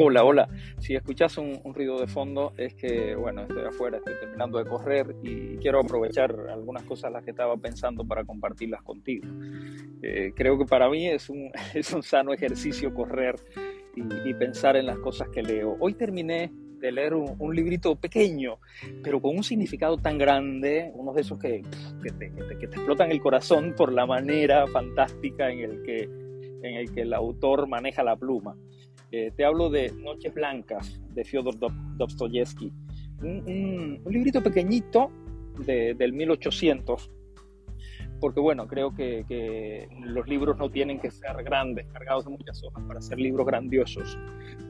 Hola, 0.00 0.22
hola. 0.22 0.48
Si 0.78 0.94
escuchas 0.94 1.38
un, 1.38 1.60
ruido 1.74 1.98
de 1.98 2.06
fondo 2.06 2.52
es 2.56 2.72
que, 2.74 3.16
bueno, 3.16 3.42
estoy 3.42 3.64
afuera, 3.64 3.98
estoy 3.98 4.14
terminando 4.20 4.58
de 4.58 4.64
correr 4.64 5.16
y 5.24 5.56
quiero 5.56 5.80
aprovechar 5.80 6.32
algunas 6.52 6.84
cosas 6.84 7.10
las 7.10 7.24
que 7.24 7.32
estaba 7.32 7.56
pensando 7.56 8.06
para 8.06 8.24
compartirlas 8.24 8.80
contigo. 8.82 9.26
Eh, 10.00 10.32
creo 10.36 10.56
que 10.56 10.66
para 10.66 10.88
mí 10.88 11.08
es 11.08 11.28
un, 11.28 11.50
es 11.74 11.92
un 11.92 12.04
sano 12.04 12.32
ejercicio 12.32 12.94
correr 12.94 13.34
y, 13.96 14.32
pensar 14.34 14.76
en 14.76 14.86
las 14.86 15.00
cosas 15.00 15.30
que 15.30 15.42
leo. 15.42 15.76
Hoy 15.80 15.94
terminé 15.94 16.52
de 16.78 16.92
leer 16.92 17.14
un, 17.14 17.56
librito 17.56 17.96
pequeño, 17.96 18.58
pero 19.02 19.20
con 19.20 19.36
un 19.36 19.42
significado 19.42 19.96
tan 19.96 20.16
grande, 20.16 20.92
uno 20.94 21.12
de 21.12 21.22
esos 21.22 21.40
que, 21.40 21.62
que, 22.04 22.10
te, 22.12 22.32
que, 22.32 22.68
te, 22.68 22.76
explotan 22.76 23.10
el 23.10 23.20
corazón 23.20 23.74
por 23.76 23.92
la 23.92 24.06
manera 24.06 24.64
fantástica 24.68 25.50
en 25.50 25.58
el 25.58 25.82
que, 25.82 26.04
en 26.04 26.76
el, 26.76 26.92
que 26.92 27.00
el 27.00 27.12
autor 27.12 27.66
maneja 27.66 28.04
la 28.04 28.14
pluma. 28.14 28.54
Eh, 29.10 29.32
te 29.34 29.44
hablo 29.44 29.70
de 29.70 29.90
Noches 29.92 30.34
Blancas 30.34 31.00
de 31.14 31.24
Fyodor 31.24 31.54
Dostoyevsky, 31.96 32.70
un, 33.22 34.02
librito 34.06 34.42
pequeñito 34.42 35.10
de, 35.64 35.94
del 35.94 36.12
1800, 36.12 37.10
porque 38.20 38.38
bueno, 38.38 38.66
creo 38.66 38.94
que, 38.94 39.88
los 40.02 40.28
libros 40.28 40.58
no 40.58 40.70
tienen 40.70 41.00
que 41.00 41.10
ser 41.10 41.42
grandes, 41.42 41.86
cargados 41.86 42.26
de 42.26 42.32
muchas 42.32 42.62
hojas 42.62 42.84
para 42.86 43.00
ser 43.00 43.18
libros 43.18 43.46
grandiosos. 43.46 44.18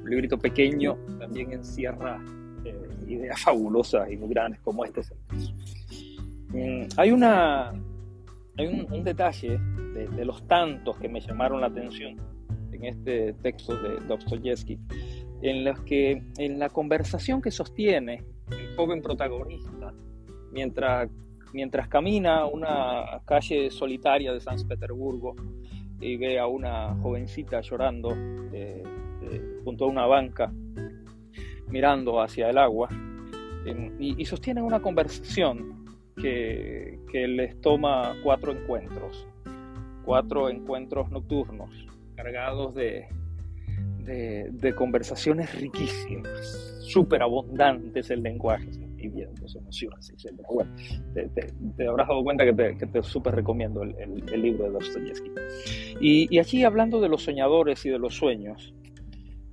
Un 0.05 0.09
librito 0.09 0.39
pequeño 0.39 0.97
también 1.19 1.53
encierra 1.53 2.23
eh, 2.65 2.89
ideas 3.09 3.41
fabulosas 3.41 4.09
y 4.09 4.17
muy 4.17 4.29
grandes 4.29 4.61
como 4.61 4.85
este. 4.85 5.01
Es 5.01 5.13
mm, 6.51 6.87
hay 6.97 7.11
una 7.11 7.73
hay 8.57 8.67
un, 8.67 9.05
detalle 9.05 9.59
de, 9.95 10.09
de, 10.09 10.25
los 10.25 10.47
tantos 10.49 10.97
que 10.99 11.09
me 11.09 11.21
llamaron 11.21 11.61
la 11.61 11.69
atención 11.69 12.17
en 12.79 12.85
este 12.85 13.33
texto 13.35 13.77
de 13.77 14.01
Dostoyevsky, 14.07 14.79
en 15.43 15.65
los 15.65 15.81
que 15.81 16.23
en 16.39 16.59
la 16.59 16.69
conversación 16.69 17.43
que 17.43 17.51
sostiene 17.51 18.25
el 18.51 18.75
joven 18.77 19.03
protagonista 19.03 19.93
mientras, 20.53 21.11
mientras 21.53 21.89
camina 21.89 22.47
una 22.47 23.21
calle 23.25 23.71
solitaria 23.71 24.33
de 24.33 24.41
San 24.41 24.57
Petersburgo 24.67 25.35
y 26.01 26.17
ve 26.17 26.39
a 26.39 26.47
una 26.47 26.95
jovencita 27.03 27.61
llorando 27.61 28.15
eh, 28.53 28.83
eh, 29.23 29.61
junto 29.65 29.85
a 29.85 29.89
una 29.89 30.07
banca 30.07 30.53
mirando 31.69 32.21
hacia 32.21 32.49
el 32.51 32.59
agua 32.59 32.89
y, 33.99 34.23
y, 34.23 34.25
sostienen 34.25 34.65
una 34.65 34.81
conversación 34.81 35.85
que, 36.17 37.01
que 37.11 37.29
les 37.29 37.61
toma 37.61 38.15
cuatro 38.23 38.53
encuentros, 38.53 39.27
cuatro 40.05 40.49
encuentros 40.49 41.11
nocturnos 41.11 41.88
cargados 42.19 42.75
de, 42.75 43.07
de, 44.51 44.75
conversaciones 44.75 45.55
riquísimas, 45.61 46.77
súper 46.81 47.23
abundantes 47.23 48.11
el 48.11 48.25
lenguaje, 48.25 48.73
sentimientos, 48.73 49.55
emociones, 49.55 50.11
etc. 50.11 50.35
Bueno, 50.53 50.75
te, 51.15 51.87
habrás 51.87 52.09
dado 52.09 52.25
cuenta 52.25 52.45
que 52.45 52.53
te, 52.53 52.77
que 52.77 53.03
súper 53.05 53.37
recomiendo 53.37 53.85
el, 53.85 53.95
el, 54.33 54.43
libro 54.43 54.65
de 54.65 54.71
Dostoyevsky. 54.71 55.31
Y, 56.01 56.35
y, 56.35 56.41
aquí 56.41 56.65
hablando 56.65 57.01
de 57.01 57.09
los 57.09 57.23
soñadores 57.23 57.87
y 57.87 57.91
de 57.91 58.01
los 58.01 58.15
sueños, 58.17 58.75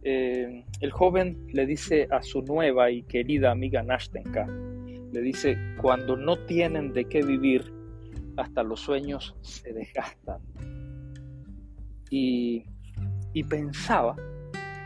eh, 0.02 0.66
el 0.82 0.92
joven 0.92 1.46
le 1.54 1.68
dice 1.68 2.08
a 2.10 2.24
su 2.24 2.42
nueva 2.42 2.90
y 2.90 3.04
querida 3.04 3.52
amiga 3.52 3.84
Nashtenka, 3.84 4.48
le 4.48 5.22
dice, 5.22 5.56
cuando 5.80 6.18
no 6.18 6.36
tienen 6.46 6.94
de 6.94 7.06
qué 7.06 7.22
vivir, 7.22 7.72
hasta 8.38 8.64
los 8.64 8.80
sueños 8.80 9.36
se 9.42 9.72
desgastan 9.72 10.42
y, 12.10 12.64
pensaba 13.50 14.16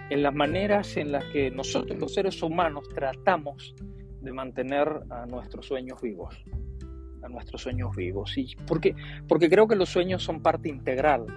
en 0.10 0.24
las 0.24 0.34
maneras 0.34 0.98
en 0.98 1.12
las 1.12 1.24
que 1.26 1.52
nosotros 1.52 2.00
los 2.00 2.14
seres 2.14 2.42
humanos 2.42 2.90
tratamos 2.90 3.76
de 4.22 4.34
mantener 4.34 5.04
a 5.12 5.26
nuestros 5.28 5.68
sueños 5.68 6.02
vivos, 6.02 6.36
a 7.22 7.30
nuestros 7.30 7.62
sueños 7.62 7.96
vivos. 7.96 8.36
Y 8.38 8.56
porque, 8.66 8.96
porque 9.28 9.50
creo 9.50 9.68
que 9.68 9.76
los 9.76 9.90
sueños 9.90 10.24
son 10.24 10.42
parte 10.42 10.68
integral 10.68 11.28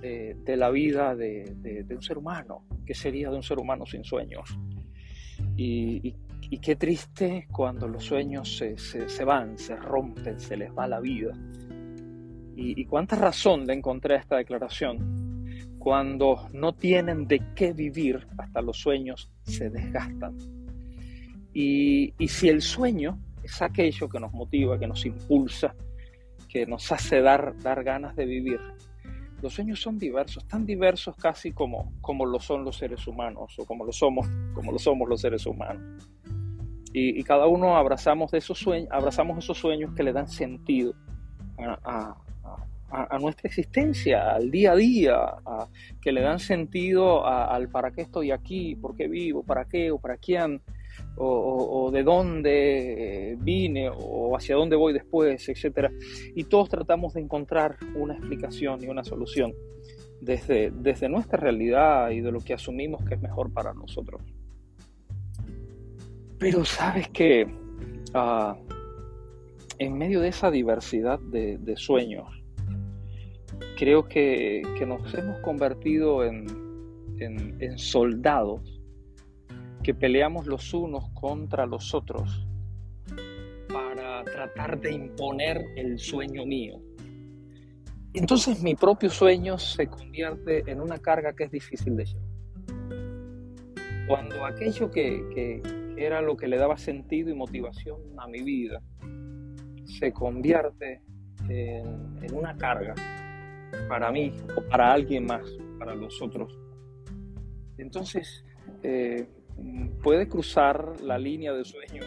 de, 0.00 0.56
la 0.56 0.70
vida 0.70 1.14
de, 1.14 1.86
un 1.90 2.02
ser 2.02 2.18
humano. 2.18 2.64
¿Qué 2.84 2.94
sería 2.94 3.30
de 3.30 3.36
un 3.36 3.42
ser 3.42 3.58
humano 3.58 3.86
sin 3.86 4.04
sueños? 4.04 4.58
Y, 5.56 6.14
qué 6.62 6.76
triste 6.76 7.46
cuando 7.52 7.86
los 7.86 8.04
sueños 8.04 8.56
se, 8.56 8.78
se, 8.78 9.24
van, 9.24 9.58
se 9.58 9.76
rompen, 9.76 10.40
se 10.40 10.56
les 10.56 10.70
va 10.76 10.88
la 10.88 11.00
vida. 11.00 11.32
Y, 12.60 12.84
cuánta 12.86 13.14
razón 13.14 13.68
le 13.68 13.74
encontré 13.74 14.16
a 14.16 14.18
esta 14.18 14.36
declaración 14.36 15.76
cuando 15.78 16.48
no 16.52 16.74
tienen 16.74 17.28
de 17.28 17.40
qué 17.54 17.72
vivir, 17.72 18.26
hasta 18.36 18.60
los 18.60 18.78
sueños 18.78 19.30
se 19.44 19.70
desgastan. 19.70 20.36
Y, 21.54 22.12
si 22.26 22.48
el 22.48 22.60
sueño 22.60 23.16
es 23.44 23.62
aquello 23.62 24.08
que 24.08 24.18
nos 24.18 24.32
motiva, 24.32 24.76
que 24.76 24.88
nos 24.88 25.06
impulsa, 25.06 25.72
que 26.48 26.66
nos 26.66 26.90
hace 26.90 27.20
dar, 27.20 27.54
dar 27.62 27.84
ganas 27.84 28.16
de 28.16 28.26
vivir, 28.26 28.60
los 29.40 29.54
sueños 29.54 29.80
son 29.80 29.96
diversos, 29.96 30.44
tan 30.48 30.66
diversos 30.66 31.14
casi 31.14 31.52
como, 31.52 31.92
como 32.00 32.26
lo 32.26 32.40
son 32.40 32.64
los 32.64 32.76
seres 32.76 33.06
humanos 33.06 33.56
o 33.56 33.66
como 33.66 33.84
lo 33.84 33.92
somos, 33.92 34.28
como 34.52 34.72
lo 34.72 34.80
somos 34.80 35.08
los 35.08 35.20
seres 35.20 35.46
humanos. 35.46 36.08
Y, 36.92 37.22
cada 37.22 37.46
uno 37.46 37.76
abrazamos, 37.76 38.32
de 38.32 38.38
esos 38.38 38.58
sueños, 38.58 38.88
abrazamos 38.90 39.38
esos 39.38 39.58
sueños 39.58 39.94
que 39.94 40.02
le 40.02 40.12
dan 40.12 40.26
sentido 40.26 40.92
a, 41.56 41.78
a, 41.84 42.27
nuestra 43.20 43.48
existencia, 43.48 44.32
al 44.34 44.50
día 44.50 44.72
a 44.72 44.76
día, 44.76 45.34
que 46.00 46.12
le 46.12 46.22
dan 46.22 46.38
sentido 46.38 47.26
al 47.26 47.68
para 47.68 47.90
qué 47.90 48.02
estoy 48.02 48.30
aquí, 48.30 48.74
por 48.76 48.96
qué 48.96 49.08
vivo, 49.08 49.42
para 49.42 49.66
qué 49.66 49.90
o 49.90 49.98
para 49.98 50.16
quién, 50.16 50.62
o, 51.16 51.90
de 51.92 52.02
dónde 52.02 53.36
vine 53.40 53.90
o 53.94 54.36
hacia 54.36 54.56
dónde 54.56 54.76
voy 54.76 54.92
después, 54.92 55.48
etc. 55.48 55.90
Y 56.34 56.44
todos 56.44 56.68
tratamos 56.68 57.14
de 57.14 57.20
encontrar 57.20 57.76
una 57.94 58.14
explicación 58.14 58.82
y 58.82 58.88
una 58.88 59.04
solución 59.04 59.52
desde, 60.20 60.70
desde 60.70 61.08
nuestra 61.08 61.38
realidad 61.38 62.10
y 62.10 62.20
de 62.20 62.32
lo 62.32 62.40
que 62.40 62.54
asumimos 62.54 63.04
que 63.04 63.14
es 63.14 63.20
mejor 63.20 63.52
para 63.52 63.74
nosotros. 63.74 64.22
Pero 66.38 66.64
sabes 66.64 67.08
que 67.08 67.46
ah, 68.14 68.56
en 69.78 69.98
medio 69.98 70.20
de 70.20 70.28
esa 70.28 70.50
diversidad 70.50 71.18
de 71.18 71.76
sueños, 71.76 72.37
creo 73.78 74.08
que, 74.08 74.62
nos 74.86 75.14
hemos 75.14 75.38
convertido 75.38 76.24
en, 76.24 76.46
soldados 77.76 78.80
que 79.82 79.94
peleamos 79.94 80.46
los 80.46 80.74
unos 80.74 81.10
contra 81.14 81.64
los 81.64 81.94
otros 81.94 82.46
para 83.72 84.24
tratar 84.24 84.80
de 84.80 84.92
imponer 84.92 85.64
el 85.76 85.98
sueño 85.98 86.44
mío. 86.44 86.80
Entonces 88.14 88.62
mi 88.62 88.74
propio 88.74 89.10
sueño 89.10 89.58
se 89.58 89.86
convierte 89.86 90.68
en 90.70 90.80
una 90.80 90.98
carga 90.98 91.32
que 91.34 91.44
es 91.44 91.50
difícil 91.50 91.96
de 91.96 92.04
llevar. 92.04 92.28
Cuando 94.08 94.44
aquello 94.44 94.90
que, 94.90 95.62
era 95.96 96.20
lo 96.20 96.36
que 96.36 96.48
le 96.48 96.56
daba 96.56 96.76
sentido 96.78 97.30
y 97.30 97.34
motivación 97.34 98.00
a 98.18 98.26
mi 98.26 98.42
vida 98.42 98.80
se 99.84 100.12
convierte 100.12 101.02
en 101.48 102.34
una 102.34 102.56
carga, 102.56 102.94
para 103.88 104.10
mí 104.10 104.32
o 104.56 104.62
para 104.68 104.92
alguien 104.92 105.26
más, 105.26 105.48
para 105.78 105.94
los 105.94 106.20
otros. 106.20 106.58
Entonces, 107.78 108.44
eh, 108.82 109.26
puede 110.02 110.28
cruzar 110.28 111.00
la 111.02 111.18
línea 111.18 111.52
de 111.52 111.64
sueño 111.64 112.02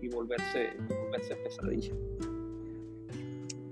y, 0.00 0.08
volverse, 0.08 0.70
volverse 0.88 1.36
pesadilla. 1.36 1.94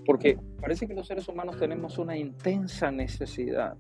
Porque 0.07 0.39
parece 0.61 0.87
que 0.87 0.95
los 0.95 1.07
seres 1.07 1.29
humanos 1.29 1.59
tenemos 1.59 1.99
una 1.99 2.17
intensa 2.17 2.91
necesidad 2.91 3.77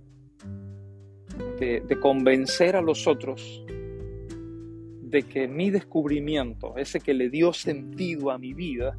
de, 1.58 1.80
de 1.80 2.00
convencer 2.00 2.76
a 2.76 2.82
los 2.82 3.06
otros 3.06 3.64
de 3.66 5.22
que 5.24 5.48
mi 5.48 5.70
descubrimiento, 5.70 6.76
ese 6.76 7.00
que 7.00 7.14
le 7.14 7.30
dio 7.30 7.52
sentido 7.52 8.30
a 8.30 8.38
mi 8.38 8.54
vida, 8.54 8.96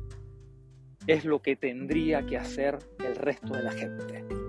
es 1.08 1.26
lo 1.26 1.42
que 1.42 1.56
tendría 1.56 2.26
que 2.26 2.38
hacer 2.38 2.78
el 3.00 3.16
resto 3.16 3.54
de 3.54 3.64
la 3.64 3.72
gente. 3.72 4.41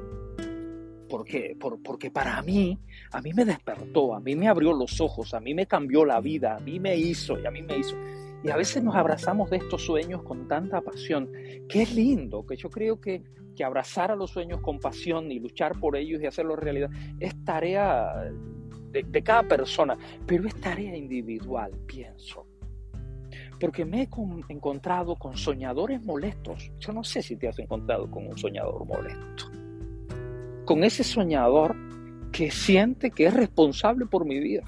¿Por 1.12 1.26
qué? 1.26 1.54
porque 1.60 2.10
para 2.10 2.40
mí, 2.40 2.78
a 3.10 3.20
mí 3.20 3.34
me 3.34 3.44
despertó, 3.44 4.14
a 4.14 4.20
mí 4.20 4.34
me 4.34 4.48
abrió 4.48 4.72
los 4.72 4.98
ojos, 4.98 5.34
a 5.34 5.40
mí 5.40 5.52
me 5.52 5.66
cambió 5.66 6.06
la 6.06 6.22
vida, 6.22 6.56
a 6.56 6.58
mí 6.58 6.80
me 6.80 6.96
hizo 6.96 7.38
y 7.38 7.44
a 7.44 7.50
mí 7.50 7.60
me 7.60 7.76
hizo. 7.76 7.94
Y 8.42 8.48
a 8.48 8.56
veces 8.56 8.82
nos 8.82 8.94
abrazamos 8.94 9.50
de 9.50 9.58
estos 9.58 9.84
sueños 9.84 10.22
con 10.22 10.48
tanta 10.48 10.80
pasión, 10.80 11.30
es 11.68 11.94
lindo, 11.94 12.46
que 12.46 12.56
yo 12.56 12.70
creo 12.70 12.98
que, 12.98 13.22
abrazar 13.62 14.10
a 14.10 14.16
los 14.16 14.30
sueños 14.30 14.60
con 14.60 14.80
pasión 14.80 15.30
y 15.30 15.38
luchar 15.38 15.78
por 15.78 15.96
ellos 15.96 16.20
y 16.20 16.26
hacerlos 16.26 16.58
realidad 16.58 16.90
es 17.20 17.44
tarea 17.44 18.32
de 18.90 19.22
cada 19.22 19.44
persona, 19.44 19.96
pero 20.26 20.48
es 20.48 20.60
tarea 20.60 20.96
individual, 20.96 21.72
pienso 21.86 22.46
porque 23.60 23.84
me 23.84 24.02
he 24.02 24.08
encontrado 24.48 25.14
con 25.14 25.36
soñadores 25.36 26.02
molestos. 26.02 26.72
Yo 26.80 26.92
no 26.92 27.04
sé 27.04 27.22
si 27.22 27.36
te 27.36 27.46
has 27.46 27.58
encontrado 27.60 28.10
con 28.10 28.26
un 28.26 28.36
soñador 28.36 28.84
molesto 28.84 29.61
con 30.64 30.84
ese 30.84 31.04
soñador 31.04 31.76
que 32.32 32.50
siente 32.50 33.10
que 33.10 33.26
es 33.26 33.34
responsable 33.34 34.06
por 34.06 34.24
mi 34.24 34.38
vida. 34.40 34.64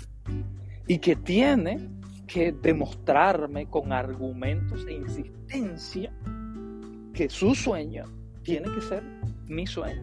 y 0.86 0.98
que 0.98 1.16
tiene 1.16 1.88
que 2.26 2.52
demostrarme 2.52 3.66
con 3.66 3.90
argumentos 3.90 4.84
e 4.86 4.92
insistencia 4.92 6.12
que 7.14 7.28
su 7.30 7.54
sueño 7.54 8.04
tiene 8.42 8.70
que 8.74 8.82
ser 8.82 9.02
mi 9.46 9.66
sueño, 9.66 10.02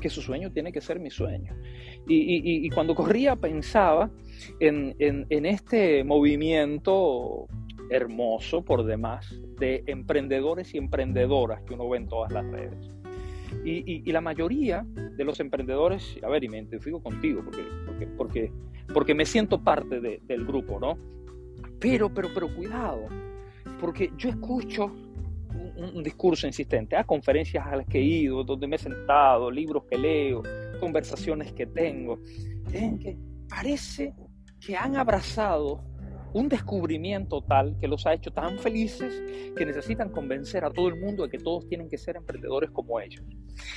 que 0.00 0.08
su 0.08 0.22
sueño 0.22 0.50
tiene 0.50 0.72
que 0.72 0.80
ser 0.80 0.98
mi 0.98 1.10
sueño. 1.10 1.54
Y, 2.06 2.70
cuando 2.70 2.94
corría 2.94 3.36
pensaba 3.36 4.10
en, 4.60 4.96
en 4.98 5.46
este 5.46 6.04
movimiento 6.04 7.46
hermoso 7.90 8.62
por 8.62 8.84
demás 8.84 9.34
de 9.58 9.84
emprendedores 9.86 10.74
y 10.74 10.78
emprendedoras 10.78 11.62
que 11.62 11.74
uno 11.74 11.88
ve 11.88 11.98
en 11.98 12.08
todas 12.08 12.32
las 12.32 12.46
redes. 12.46 12.97
Y, 13.64 14.10
la 14.10 14.20
mayoría 14.20 14.86
de 15.16 15.24
los 15.24 15.40
emprendedores, 15.40 16.18
a 16.22 16.28
ver, 16.28 16.44
y 16.44 16.48
me 16.48 16.58
identifico 16.58 17.02
contigo 17.02 17.42
porque, 17.44 18.06
porque, 18.16 18.52
porque, 18.92 19.14
me 19.14 19.24
siento 19.24 19.62
parte 19.62 20.00
del 20.00 20.46
grupo, 20.46 20.78
¿no? 20.80 20.98
Pero, 21.78 22.12
pero, 22.12 22.28
pero 22.32 22.54
cuidado, 22.54 23.06
porque 23.80 24.10
yo 24.16 24.30
escucho 24.30 24.92
un, 25.76 26.02
discurso 26.02 26.46
insistente, 26.46 26.96
a 26.96 27.04
conferencias 27.04 27.66
a 27.66 27.76
las 27.76 27.86
que 27.86 27.98
he 27.98 28.02
ido, 28.02 28.42
donde 28.44 28.66
me 28.66 28.76
he 28.76 28.78
sentado, 28.78 29.50
libros 29.50 29.84
que 29.84 29.96
leo, 29.96 30.42
conversaciones 30.80 31.52
que 31.52 31.66
tengo, 31.66 32.18
en 32.72 32.98
que 32.98 33.16
parece 33.48 34.14
que 34.60 34.76
han 34.76 34.96
abrazado 34.96 35.84
un 36.32 36.48
descubrimiento 36.48 37.42
tal 37.42 37.76
que 37.80 37.88
los 37.88 38.06
ha 38.06 38.12
hecho 38.12 38.30
tan 38.30 38.58
felices 38.58 39.22
que 39.56 39.64
necesitan 39.64 40.10
convencer 40.10 40.64
a 40.64 40.70
todo 40.70 40.88
el 40.88 41.00
mundo 41.00 41.22
de 41.22 41.30
que 41.30 41.38
todos 41.38 41.66
tienen 41.68 41.88
que 41.88 41.96
ser 41.96 42.16
emprendedores 42.16 42.70
como 42.70 43.00
ellos. 43.00 43.24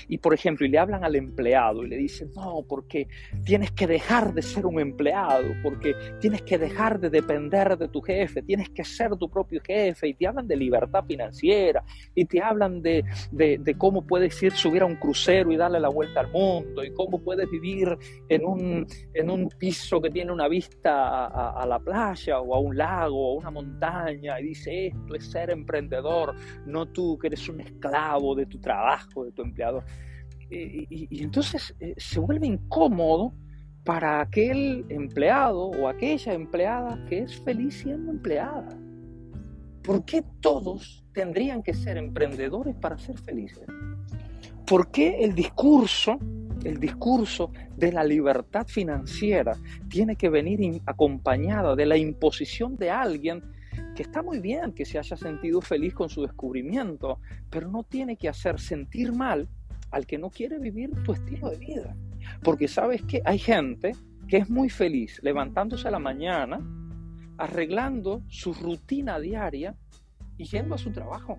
Y 0.08 0.18
por 0.18 0.34
ejemplo, 0.34 0.66
y 0.66 0.70
le 0.70 0.80
hablan 0.80 1.04
al 1.04 1.16
empleado 1.16 1.84
y 1.84 1.90
le 1.90 1.98
dicen, 1.98 2.30
no, 2.36 2.64
porque 2.68 3.08
tienes 3.44 3.72
que 3.72 3.88
dejar 3.88 4.34
de 4.34 4.42
ser 4.42 4.66
un 4.66 4.80
empleado, 4.80 5.54
porque 5.64 5.96
tienes 6.20 6.42
que 6.42 6.58
dejar 6.58 7.00
de 7.00 7.10
depender 7.10 7.78
de 7.78 7.88
tu 7.88 8.02
jefe, 8.02 8.42
tienes 8.42 8.70
que 8.70 8.84
ser 8.84 9.16
tu 9.18 9.30
propio 9.30 9.62
jefe, 9.66 10.10
y 10.10 10.14
te 10.14 10.28
hablan 10.28 10.48
de 10.48 10.56
libertad 10.56 11.04
financiera, 11.06 11.84
y 12.16 12.26
te 12.26 12.42
hablan 12.42 12.82
de, 12.82 13.04
de, 13.32 13.76
cómo 13.78 14.06
puedes 14.06 14.42
ir, 14.44 14.52
subir 14.52 14.82
a 14.82 14.86
un 14.86 14.96
crucero 14.96 15.52
y 15.52 15.58
darle 15.58 15.80
la 15.80 15.90
vuelta 15.90 16.20
al 16.20 16.32
mundo, 16.32 16.84
y 16.84 16.94
cómo 16.94 17.20
puedes 17.20 17.50
vivir 17.50 17.98
en 18.30 18.46
un, 18.46 18.88
en 19.14 19.30
un 19.30 19.50
piso 19.50 20.02
que 20.02 20.10
tiene 20.10 20.32
una 20.32 20.48
vista 20.48 21.26
a, 21.26 21.62
a 21.62 21.66
la 21.66 21.80
playa 21.80 22.40
o 22.40 22.56
a 22.56 22.60
un 22.60 22.78
lago 22.78 23.34
o 23.34 23.36
a 23.36 23.40
una 23.40 23.52
montaña, 23.52 24.40
y 24.40 24.50
dice, 24.50 24.88
esto 24.88 25.16
es 25.16 25.32
ser 25.32 25.50
emprendedor, 25.50 26.36
no 26.66 26.88
tú 26.88 27.18
que 27.18 27.28
eres 27.28 27.48
un 27.50 27.62
esclavo 27.62 28.36
de 28.36 28.46
tu 28.46 28.60
trabajo, 28.60 29.26
de 29.26 29.32
tu 29.32 29.42
empleado 29.42 29.71
y, 30.50 31.24
entonces 31.24 31.74
eh, 31.80 31.94
se 31.98 32.20
vuelve 32.20 32.48
incómodo 32.48 33.34
para 33.84 34.22
aquel 34.22 34.86
empleado 34.90 35.68
o 35.68 35.88
aquella 35.88 36.34
empleada 36.34 37.04
que 37.08 37.20
es 37.20 37.40
feliz 37.42 37.76
siendo 37.76 38.12
empleada. 38.12 38.70
¿Por 39.82 40.06
qué 40.06 40.24
todos 40.42 41.04
tendrían 41.14 41.64
que 41.64 41.74
ser 41.74 41.98
emprendedores 41.98 42.76
para 42.76 42.98
ser 42.98 43.18
felices? 43.18 43.66
¿Por 44.68 44.92
qué 44.92 45.24
el 45.24 45.34
discurso, 45.34 46.20
el 46.64 46.80
discurso 46.80 47.52
de 47.76 47.92
la 47.92 48.04
libertad 48.04 48.68
financiera 48.68 49.58
tiene 49.90 50.16
que 50.16 50.30
venir 50.30 50.82
acompañada 50.86 51.76
de 51.76 51.86
la 51.86 51.98
imposición 51.98 52.76
de 52.76 52.92
alguien 52.92 53.42
que 53.96 54.04
está 54.04 54.22
muy 54.22 54.40
bien 54.40 54.72
que 54.74 54.86
se 54.86 55.00
haya 55.00 55.18
sentido 55.18 55.62
feliz 55.62 55.94
con 55.94 56.10
su 56.10 56.22
descubrimiento, 56.22 57.20
pero 57.50 57.70
no 57.70 57.84
tiene 57.84 58.16
que 58.16 58.30
hacer 58.30 58.60
sentir 58.60 59.12
mal 59.12 59.50
al 59.92 60.06
que 60.06 60.18
no 60.18 60.30
quiere 60.30 60.58
vivir 60.58 60.92
tu 61.04 61.14
estilo 61.14 61.50
de 61.50 61.58
vida. 61.58 61.96
Porque 62.44 62.68
sabes 62.68 63.02
que 63.04 63.22
hay 63.26 63.38
gente 63.38 63.94
que 64.28 64.38
es 64.38 64.50
muy 64.50 64.70
feliz 64.70 65.20
levantándose 65.22 65.88
a 65.88 65.92
la 65.92 66.00
mañana, 66.00 66.60
arreglando 67.38 68.24
su 68.30 68.54
rutina 68.54 69.20
diaria 69.20 69.76
y 70.38 70.46
yendo 70.46 70.76
a 70.76 70.78
su 70.78 70.92
trabajo. 70.92 71.38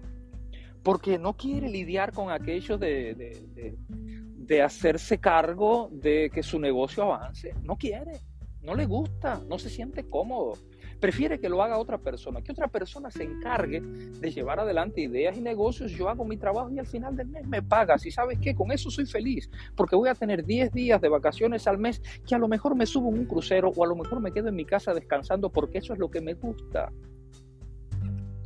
Porque 0.82 1.18
no 1.18 1.36
quiere 1.36 1.68
lidiar 1.68 2.12
con 2.12 2.30
aquello 2.30 2.76
de, 2.76 3.14
de, 3.14 3.76
de 3.86 4.62
hacerse 4.62 5.18
cargo 5.18 5.88
de 5.92 6.30
que 6.32 6.42
su 6.42 6.58
negocio 6.58 7.04
avance. 7.04 7.54
No 7.62 7.76
quiere, 7.76 8.20
no 8.62 8.74
le 8.74 8.86
gusta, 8.86 9.40
no 9.48 9.58
se 9.58 9.70
siente 9.70 10.04
cómodo 10.08 10.54
prefiere 11.02 11.40
que 11.40 11.48
lo 11.48 11.60
haga 11.64 11.78
otra 11.78 11.98
persona, 11.98 12.42
que 12.42 12.52
otra 12.52 12.68
persona 12.68 13.10
se 13.10 13.24
encargue 13.24 13.80
de 13.80 14.30
llevar 14.30 14.60
adelante 14.60 15.00
ideas 15.00 15.36
y 15.36 15.40
negocios, 15.40 15.90
yo 15.90 16.08
hago 16.08 16.24
mi 16.24 16.36
trabajo 16.36 16.70
y 16.70 16.78
al 16.78 16.86
final 16.86 17.16
del 17.16 17.26
mes 17.26 17.44
me 17.48 17.60
pagas. 17.60 18.06
Y 18.06 18.12
sabes 18.12 18.38
qué, 18.38 18.54
con 18.54 18.70
eso 18.70 18.88
soy 18.88 19.04
feliz, 19.04 19.50
porque 19.74 19.96
voy 19.96 20.08
a 20.08 20.14
tener 20.14 20.44
10 20.44 20.70
días 20.70 21.00
de 21.00 21.08
vacaciones 21.08 21.66
al 21.66 21.78
mes 21.78 22.00
que 22.24 22.36
a 22.36 22.38
lo 22.38 22.46
mejor 22.46 22.76
me 22.76 22.86
subo 22.86 23.08
en 23.08 23.18
un 23.18 23.26
crucero 23.26 23.72
o 23.74 23.84
a 23.84 23.88
lo 23.88 23.96
mejor 23.96 24.20
me 24.20 24.30
quedo 24.30 24.48
en 24.48 24.54
mi 24.54 24.64
casa 24.64 24.94
descansando 24.94 25.50
porque 25.50 25.78
eso 25.78 25.92
es 25.92 25.98
lo 25.98 26.08
que 26.08 26.20
me 26.20 26.34
gusta. 26.34 26.92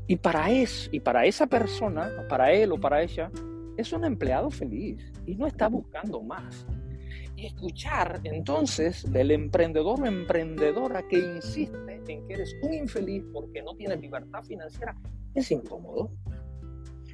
Y 0.06 0.16
para, 0.16 0.50
es, 0.50 0.88
y 0.90 1.00
para 1.00 1.26
esa 1.26 1.46
persona, 1.46 2.10
para 2.26 2.52
él 2.52 2.72
o 2.72 2.80
para 2.80 3.02
ella, 3.02 3.30
es 3.76 3.92
un 3.92 4.02
empleado 4.06 4.50
feliz 4.50 5.12
y 5.26 5.34
no 5.34 5.46
está 5.46 5.68
buscando 5.68 6.22
más 6.22 6.66
y 7.36 7.46
escuchar 7.46 8.20
entonces 8.24 9.10
del 9.12 9.30
emprendedor 9.30 10.00
o 10.00 10.06
emprendedora 10.06 11.06
que 11.06 11.18
insiste 11.18 12.02
en 12.08 12.26
que 12.26 12.34
eres 12.34 12.54
un 12.62 12.72
infeliz 12.72 13.24
porque 13.32 13.62
no 13.62 13.74
tienes 13.76 14.00
libertad 14.00 14.42
financiera 14.42 14.96
es 15.34 15.50
incómodo. 15.50 16.10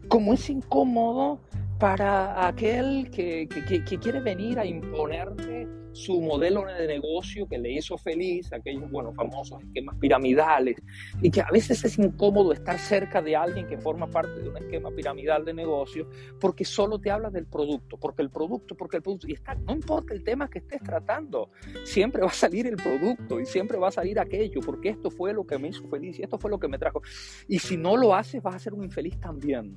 Como 0.08 0.34
es 0.34 0.48
incómodo 0.48 1.40
para 1.78 2.46
aquel 2.46 3.10
que, 3.10 3.48
que 3.48 3.98
quiere 3.98 4.20
venir 4.20 4.58
a 4.58 4.64
imponerte 4.64 5.68
su 5.92 6.20
modelo 6.20 6.64
de 6.64 6.86
negocio 6.86 7.46
que 7.46 7.58
le 7.58 7.72
hizo 7.72 7.96
feliz, 7.98 8.52
aquellos 8.52 8.90
bueno, 8.90 9.12
famosos 9.12 9.62
esquemas 9.62 9.96
piramidales, 9.98 10.76
y 11.20 11.30
que 11.30 11.40
a 11.40 11.48
veces 11.52 11.84
es 11.84 11.98
incómodo 11.98 12.52
estar 12.52 12.78
cerca 12.78 13.20
de 13.22 13.36
alguien 13.36 13.66
que 13.66 13.78
forma 13.78 14.06
parte 14.06 14.40
de 14.40 14.48
un 14.48 14.56
esquema 14.56 14.90
piramidal 14.90 15.44
de 15.44 15.54
negocio 15.54 16.08
porque 16.40 16.64
solo 16.64 16.98
te 16.98 17.10
habla 17.10 17.30
del 17.30 17.46
producto, 17.46 17.96
porque 17.96 18.22
el 18.22 18.30
producto, 18.30 18.76
porque 18.76 18.96
el 18.96 19.02
producto, 19.02 19.28
y 19.28 19.36
no 19.64 19.72
importa 19.72 20.14
el 20.14 20.24
tema 20.24 20.48
que 20.48 20.58
estés 20.60 20.82
tratando, 20.82 21.50
siempre 21.84 22.22
va 22.22 22.28
a 22.28 22.32
salir 22.32 22.66
el 22.66 22.76
producto 22.76 23.40
y 23.40 23.46
siempre 23.46 23.78
va 23.78 23.88
a 23.88 23.92
salir 23.92 24.18
aquello, 24.18 24.60
porque 24.64 24.90
esto 24.90 25.10
fue 25.10 25.32
lo 25.32 25.46
que 25.46 25.58
me 25.58 25.68
hizo 25.68 25.86
feliz 25.88 26.18
y 26.18 26.22
esto 26.22 26.38
fue 26.38 26.50
lo 26.50 26.58
que 26.58 26.68
me 26.68 26.78
trajo. 26.78 27.02
Y 27.48 27.58
si 27.58 27.76
no 27.76 27.96
lo 27.96 28.14
haces, 28.14 28.42
vas 28.42 28.56
a 28.56 28.58
ser 28.58 28.74
un 28.74 28.84
infeliz 28.84 29.18
también. 29.20 29.76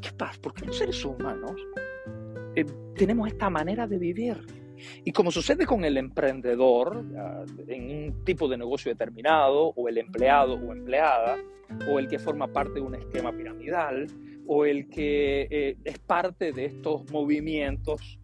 ¿Qué 0.00 0.10
pasa? 0.12 0.38
Porque 0.40 0.64
los 0.64 0.78
seres 0.78 1.04
humanos 1.04 1.54
eh, 2.54 2.64
tenemos 2.94 3.28
esta 3.28 3.50
manera 3.50 3.86
de 3.86 3.98
vivir 3.98 4.38
y 5.04 5.12
como 5.12 5.30
sucede 5.30 5.66
con 5.66 5.84
el 5.84 5.96
emprendedor 5.96 7.04
en 7.66 7.90
un 7.90 8.24
tipo 8.24 8.48
de 8.48 8.56
negocio 8.56 8.90
determinado, 8.92 9.72
o 9.76 9.88
el 9.88 9.98
empleado 9.98 10.54
o 10.54 10.72
empleada, 10.72 11.38
o 11.90 11.98
el 11.98 12.08
que 12.08 12.18
forma 12.18 12.48
parte 12.48 12.74
de 12.74 12.80
un 12.80 12.94
esquema 12.94 13.32
piramidal, 13.32 14.06
o 14.46 14.64
el 14.64 14.88
que 14.88 15.46
eh, 15.50 15.76
es 15.84 15.98
parte 15.98 16.52
de 16.52 16.64
estos 16.66 17.10
movimientos 17.10 18.18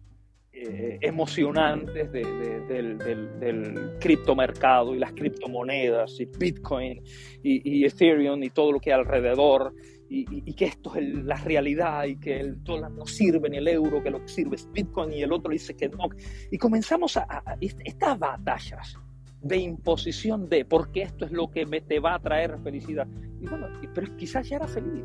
eh, 0.57 0.97
emocionantes 1.01 2.11
del, 2.13 2.97
del, 2.97 3.97
criptomercado 3.99 4.95
y 4.95 4.99
las 4.99 5.11
criptomonedas 5.11 6.17
y 6.19 6.25
Bitcoin 6.25 7.03
y, 7.43 7.79
y 7.79 7.85
Ethereum 7.85 8.41
y 8.41 8.49
todo 8.49 8.71
lo 8.71 8.79
que 8.79 8.93
hay 8.93 8.99
alrededor 8.99 9.73
y, 10.09 10.53
que 10.53 10.65
esto 10.65 10.95
es 10.95 11.23
la 11.23 11.35
realidad 11.35 12.05
y 12.05 12.17
que 12.17 12.39
el 12.39 12.63
dólar 12.63 12.91
no 12.91 13.05
sirve 13.05 13.49
ni 13.49 13.57
el 13.57 13.67
euro, 13.67 14.03
que 14.03 14.11
lo 14.11 14.21
que 14.21 14.27
sirve 14.27 14.55
es 14.55 14.69
Bitcoin 14.71 15.11
y 15.11 15.21
el 15.21 15.31
otro 15.31 15.51
dice 15.51 15.75
que 15.75 15.89
no. 15.89 16.09
Y 16.51 16.57
comenzamos 16.57 17.17
a, 17.17 17.27
estas 17.59 18.19
batallas 18.19 18.97
de 19.41 19.57
imposición 19.57 20.49
de 20.49 20.65
porque 20.65 21.03
esto 21.03 21.25
es 21.25 21.31
lo 21.31 21.49
que 21.49 21.65
me, 21.65 21.81
te 21.81 21.99
va 21.99 22.15
a 22.15 22.19
traer 22.19 22.57
felicidad. 22.63 23.07
Y 23.41 23.47
bueno, 23.47 23.67
pero 23.93 24.15
quizás 24.15 24.47
ya 24.47 24.57
era 24.57 24.67
feliz. 24.67 25.03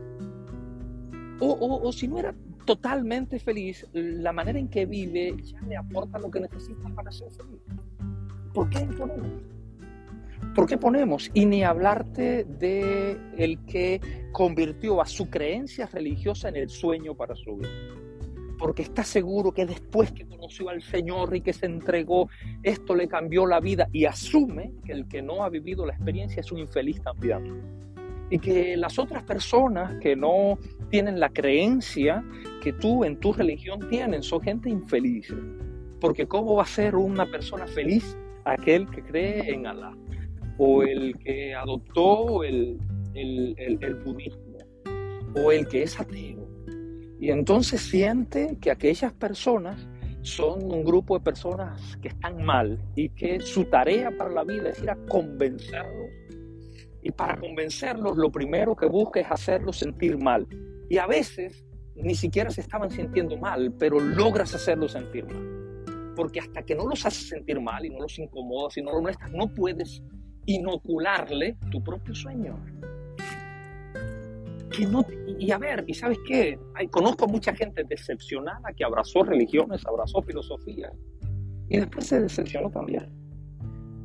O, 1.41 1.81
o, 1.83 1.93
si 1.93 2.07
no 2.07 2.19
era 2.19 2.35
totalmente 2.67 3.39
feliz, 3.39 3.87
la 3.93 4.33
manera 4.33 4.59
en 4.59 4.69
que 4.69 4.85
vive 4.85 5.35
ya 5.43 5.61
le 5.63 5.77
aporta 5.77 6.19
lo 6.19 6.31
que 6.31 6.41
necesita 6.41 6.89
para 6.95 7.11
ser 7.11 7.31
feliz. 7.33 7.61
¿Por 8.53 8.69
qué 8.69 8.81
imponemos? 8.81 9.60
¿Por 10.55 10.67
qué 10.67 10.77
ponemos? 10.77 11.31
Y 11.33 11.47
ni 11.47 11.63
hablarte 11.63 12.45
de 12.45 13.17
el 13.39 13.65
que 13.67 14.01
convirtió 14.33 15.01
a 15.01 15.07
su 15.07 15.31
creencia 15.31 15.87
religiosa 15.87 16.49
en 16.49 16.57
el 16.57 16.69
sueño 16.69 17.15
para 17.15 17.37
su 17.37 17.57
vida. 17.57 17.71
Porque 18.59 18.83
está 18.83 19.05
seguro 19.05 19.53
que 19.53 19.65
después 19.65 20.11
que 20.11 20.27
conoció 20.27 20.69
al 20.69 20.83
Señor 20.83 21.35
y 21.37 21.41
que 21.41 21.53
se 21.53 21.67
entregó, 21.67 22.29
esto 22.65 22.97
le 22.97 23.07
cambió 23.07 23.47
la 23.47 23.61
vida 23.61 23.89
y 23.93 24.07
asume 24.07 24.73
que 24.85 24.93
el 24.93 25.07
que 25.07 25.23
no 25.23 25.45
ha 25.45 25.49
vivido 25.49 25.87
la 25.87 25.95
experiencia 25.95 26.41
es 26.41 26.51
un 26.51 26.59
infeliz 26.59 27.01
también. 27.01 27.63
Y 28.29 28.39
que 28.41 28.77
las 28.77 28.99
otras 28.99 29.23
personas 29.23 29.99
que 30.01 30.17
no 30.17 30.59
tienen 30.91 31.21
la 31.21 31.31
creencia 31.31 32.25
que 32.61 32.73
tú 32.73 33.05
en 33.05 33.21
tu 33.21 33.33
religión 33.33 33.89
tienes 33.89 34.27
son 34.27 34.41
gente 34.41 34.69
infeliz. 34.69 35.33
Porque 36.01 36.27
¿cómo 36.27 36.57
va 36.57 36.65
a 36.65 36.67
ser 36.67 36.97
una 36.97 37.31
persona 37.31 37.69
feliz 37.69 38.17
aquel 38.45 38.91
que 38.91 39.03
cree 39.03 39.53
en 39.53 39.67
Alá? 39.67 39.95
O 40.63 40.83
el 40.83 41.17
que 41.19 41.55
adoptó 41.55 42.45
el, 42.45 42.79
budismo, 44.05 44.59
o 45.35 45.53
el 45.53 45.67
que 45.67 45.85
es 45.85 45.99
ateo. 45.99 46.47
Y 47.19 47.31
entonces 47.31 47.81
siente 47.81 48.59
que 48.61 48.71
aquellas 48.71 49.15
personas 49.15 49.89
son 50.21 50.71
un 50.71 50.85
grupo 50.85 51.17
de 51.17 51.25
personas 51.25 51.97
que 52.03 52.09
están 52.09 52.45
mal 52.45 52.79
y 52.95 53.09
que 53.09 53.41
su 53.41 53.65
tarea 53.65 54.11
para 54.11 54.31
la 54.31 54.45
vida 54.45 54.69
es 54.69 54.83
ir 54.83 54.91
a 54.91 54.97
convencerlos. 55.09 56.11
Y 57.03 57.11
para 57.11 57.41
convencerlos 57.41 58.19
lo 58.19 58.31
primero 58.31 58.77
que 58.77 58.85
busca 58.85 59.21
es 59.21 59.31
hacerlos 59.31 59.79
sentir 59.79 60.19
mal. 60.19 60.47
Y 60.91 60.99
a 60.99 61.07
veces 61.07 61.65
ni 61.95 62.15
siquiera 62.15 62.51
se 62.51 62.61
estaban 62.61 62.91
sintiendo 62.91 63.39
mal, 63.39 63.73
pero 63.79 63.99
logras 63.99 64.55
hacerlos 64.55 64.93
sentir 64.93 65.25
mal. 65.25 66.13
Porque 66.15 66.41
hasta 66.41 66.63
que 66.63 66.75
no 66.75 66.87
los 66.87 67.07
haces 67.07 67.31
sentir 67.31 67.59
mal 67.63 67.83
y 67.87 67.89
no 67.89 68.01
los 68.01 68.19
incomodas 68.19 68.77
y 68.77 68.83
no 68.83 68.93
los 68.93 69.01
muestras, 69.01 69.33
no 69.33 69.49
puedes 69.55 70.03
inocularle 70.55 71.57
tu 71.71 71.83
propio 71.83 72.15
sueño. 72.15 72.59
Que 74.71 74.87
no, 74.87 75.05
y 75.39 75.51
a 75.51 75.59
ver, 75.59 75.85
¿y 75.87 75.95
sabes 75.95 76.19
qué? 76.27 76.59
conozco 76.91 77.25
a 77.25 77.29
mucha 77.29 77.55
gente 77.55 77.85
decepcionada 77.85 78.73
que 78.77 78.85
abrazó 78.85 79.23
religiones, 79.23 79.85
abrazó 79.87 80.23
filosofía 80.23 80.93
y 81.69 81.79
después 81.79 82.07
se 82.07 82.21
decepcionó 82.21 82.71
también. 82.71 83.09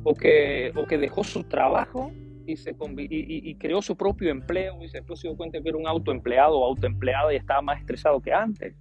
O 0.04 0.14
que, 0.14 0.72
o 0.76 0.86
que 0.86 0.98
dejó 0.98 1.24
su 1.24 1.42
trabajo 1.44 2.12
y, 2.46 2.56
se, 2.56 2.70
y, 2.70 3.50
y, 3.50 3.54
creó 3.56 3.82
su 3.82 3.96
propio 3.96 4.30
empleo 4.30 4.80
y 4.80 4.88
después 4.88 5.18
se 5.18 5.26
dio 5.26 5.36
cuenta 5.36 5.60
que 5.60 5.68
era 5.68 5.78
un 5.78 5.88
autoempleado 5.88 6.58
o 6.60 6.64
autoempleada 6.64 7.32
y 7.32 7.36
estaba 7.36 7.60
más 7.60 7.80
estresado 7.80 8.20
que 8.20 8.32
antes. 8.32 8.76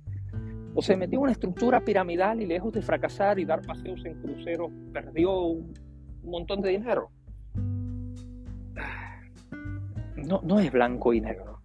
O 0.76 0.84
se 0.84 0.96
metió 0.96 1.18
en 1.18 1.24
una 1.24 1.32
estructura 1.32 1.80
piramidal 1.80 2.42
y 2.42 2.46
lejos 2.46 2.74
de 2.74 2.84
fracasar 2.84 3.40
y 3.40 3.46
dar 3.46 3.62
paseos 3.62 4.06
en 4.06 4.22
cruceros, 4.22 4.72
perdió 4.94 5.36
un 5.40 5.74
montón 6.24 6.62
de 6.62 6.70
dinero. 6.70 7.10
No, 10.26 10.42
no 10.44 10.60
es 10.60 10.72
blanco 10.72 11.14
y 11.14 11.22
negro. 11.22 11.60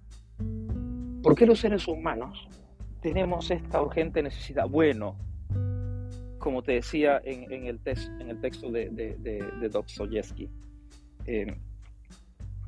¿Por 1.23 1.35
qué 1.35 1.47
los 1.47 1.61
seres 1.61 1.87
humanos 1.89 2.49
tenemos 3.01 3.51
esta 3.51 3.83
urgente 3.83 4.23
necesidad? 4.23 4.69
Bueno, 4.69 5.17
como 6.39 6.63
te 6.63 6.73
decía 6.73 7.21
en, 7.23 7.67
el, 7.67 7.79
texto 7.81 8.71
de, 8.71 8.89
de, 8.91 9.17
de, 9.19 9.69
Dostoyevsky, 9.69 10.49
eh, 11.27 11.55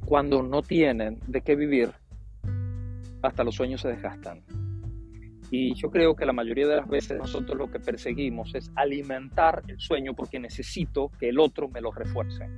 cuando 0.04 0.42
no 0.42 0.62
tienen 0.62 1.18
de 1.26 1.40
qué 1.40 1.56
vivir, 1.56 1.90
hasta 3.22 3.44
los 3.44 3.54
sueños 3.54 3.80
se 3.80 3.88
desgastan. 3.88 4.42
Y 5.50 5.74
yo 5.74 5.90
creo 5.90 6.14
que 6.14 6.24
la 6.24 6.32
mayoría 6.32 6.66
de 6.66 6.76
las 6.76 6.88
veces 6.88 7.18
nosotros 7.18 7.56
lo 7.56 7.70
que 7.70 7.78
perseguimos 7.78 8.54
es 8.54 8.70
alimentar 8.74 9.62
el 9.68 9.78
sueño 9.78 10.14
porque 10.14 10.38
necesito 10.38 11.10
que 11.18 11.28
el 11.28 11.38
otro 11.38 11.68
me 11.68 11.80
lo 11.80 11.92
refuerce. 11.92 12.48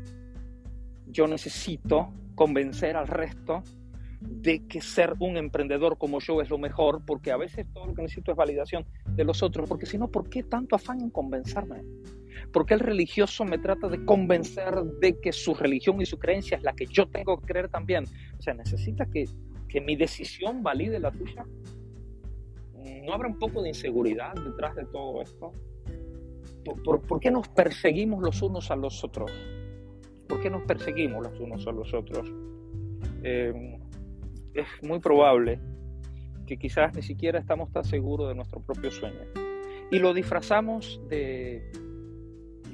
Yo 1.07 1.27
necesito 1.27 2.13
convencer 2.35 2.97
al 2.97 3.09
resto 3.09 3.63
de 4.21 4.67
que 4.67 4.81
ser 4.81 5.15
un 5.19 5.37
emprendedor 5.37 5.99
como 5.99 6.21
yo 6.21 6.41
es 6.41 6.49
lo 6.51 6.59
mejor, 6.59 7.03
porque 7.05 7.31
a 7.31 7.37
veces 7.37 7.67
todo 7.73 7.87
lo 7.87 7.95
que 7.95 8.03
necesito 8.03 8.31
es 8.31 8.37
validación 8.37 8.87
de 9.07 9.25
los 9.25 9.43
otros, 9.43 9.69
porque 9.69 9.87
si 9.87 9.99
no, 9.99 10.09
¿por 10.09 10.29
qué 10.29 10.43
tanto 10.43 10.77
afán 10.77 11.01
en 11.01 11.11
convencerme? 11.11 11.83
¿Por 12.53 12.67
qué 12.67 12.75
el 12.75 12.81
religioso 12.81 13.45
me 13.45 13.59
trata 13.59 13.89
de 13.89 14.05
convencer 14.05 14.75
de 15.01 15.19
que 15.21 15.33
su 15.33 15.55
religión 15.55 16.01
y 16.01 16.07
su 16.07 16.19
creencia 16.19 16.57
es 16.57 16.63
la 16.63 16.75
que 16.75 16.87
yo 16.87 17.07
tengo 17.07 17.39
que 17.39 17.47
creer 17.47 17.69
también? 17.69 18.05
O 18.39 18.43
sea, 18.43 18.55
necesita 18.55 19.07
que, 19.07 19.27
que 19.69 19.81
mi 19.81 19.97
decisión 19.97 20.63
valide 20.63 20.99
la 20.99 21.11
tuya. 21.11 21.45
¿No 23.05 23.13
habrá 23.13 23.29
un 23.29 23.39
poco 23.39 23.63
de 23.63 23.69
inseguridad 23.69 24.35
detrás 24.35 24.75
de 24.75 24.85
todo 24.87 25.23
esto? 25.23 25.53
¿Por, 26.65 27.03
por, 27.03 27.21
qué 27.21 27.31
nos 27.31 27.49
perseguimos 27.49 28.23
los 28.23 28.41
unos 28.43 28.71
a 28.71 28.77
los 28.77 29.05
otros? 29.05 29.31
¿Por 30.35 30.43
qué 30.43 30.51
nos 30.51 30.63
perseguimos 30.63 31.23
los 31.23 31.39
unos 31.39 31.65
a 31.65 31.71
los 31.71 31.95
otros? 31.95 32.29
Eh, 33.23 33.79
es 34.53 34.67
muy 34.83 34.99
probable 34.99 35.61
que 36.45 36.57
quizás 36.57 36.93
ni 36.93 37.03
siquiera 37.03 37.39
estamos 37.39 37.71
tan 37.71 37.85
seguros 37.85 38.31
de 38.31 38.35
nuestro 38.35 38.61
propio 38.61 38.91
sueño. 38.91 39.21
Y 39.93 40.01
lo 40.01 40.13
disfrazamos 40.13 41.01
de, 41.09 41.71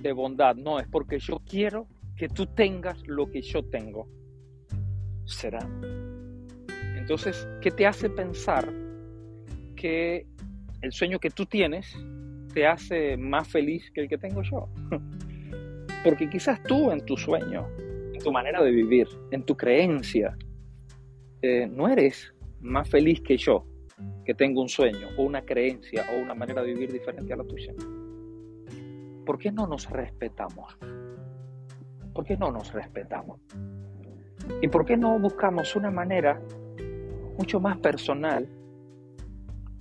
de 0.00 0.12
bondad. 0.14 0.57
No, 0.57 0.81
es 0.81 0.88
porque 0.88 1.19
yo 1.19 1.43
quiero 1.45 1.87
que 2.17 2.29
tú 2.29 2.47
tengas 2.47 3.07
lo 3.07 3.31
que 3.31 3.43
yo 3.43 3.62
tengo. 3.62 4.09
Será. 5.26 5.61
Entonces, 6.97 7.47
¿qué 7.61 7.71
te 7.71 7.87
hace 7.87 8.09
pensar 8.09 8.73
que 9.76 10.25
el 10.81 10.93
sueño 10.93 11.19
que 11.19 11.29
tú 11.29 11.45
tienes 11.45 11.95
te 12.55 12.67
hace 12.67 13.19
más 13.19 13.49
feliz 13.49 13.90
que 13.93 14.00
el 14.00 14.09
que 14.09 14.17
tengo 14.17 14.40
yo? 14.40 14.67
Porque 16.04 16.28
quizás 16.28 16.62
tú 16.62 16.90
en 16.90 17.04
tu 17.04 17.16
sueño, 17.16 17.66
en 17.78 18.19
tu 18.23 18.33
manera 18.33 18.62
de 18.62 18.71
vivir, 18.71 19.09
en 19.30 19.45
tu 19.45 19.57
creencia, 19.57 20.37
eh, 21.42 21.66
no 21.66 21.88
eres 21.88 22.35
más 22.61 22.88
feliz 22.88 23.21
que 23.21 23.37
yo, 23.37 23.66
que 24.25 24.35
tengo 24.35 24.61
un 24.61 24.69
sueño 24.69 25.09
o 25.16 25.23
una 25.23 25.42
creencia 25.42 26.07
o 26.12 26.23
una 26.23 26.35
manera 26.35 26.62
de 26.62 26.73
vivir 26.73 26.92
diferente 26.92 27.33
a 27.33 27.37
la 27.37 27.45
tuya. 27.45 27.73
¿Por 29.25 29.38
qué 29.38 29.52
no 29.52 29.66
nos 29.66 29.88
respetamos? 29.90 30.76
¿Por 32.12 32.25
qué 32.25 32.37
no 32.37 32.50
nos 32.50 32.73
respetamos? 32.73 33.40
¿Y 34.62 34.69
por 34.69 34.85
qué 34.85 34.97
no 34.97 35.19
buscamos 35.19 35.76
una 35.76 35.90
manera 35.90 36.40
mucho 37.38 37.61
más 37.61 37.78
personal 37.78 38.49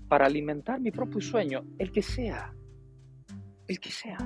para 0.08 0.26
alimentar 0.26 0.80
mi 0.80 0.92
propio 0.92 1.22
sueño, 1.22 1.64
el 1.78 1.92
que 1.92 2.02
sea, 2.02 2.54
el 3.68 3.80
que 3.80 3.92
sea, 3.92 4.18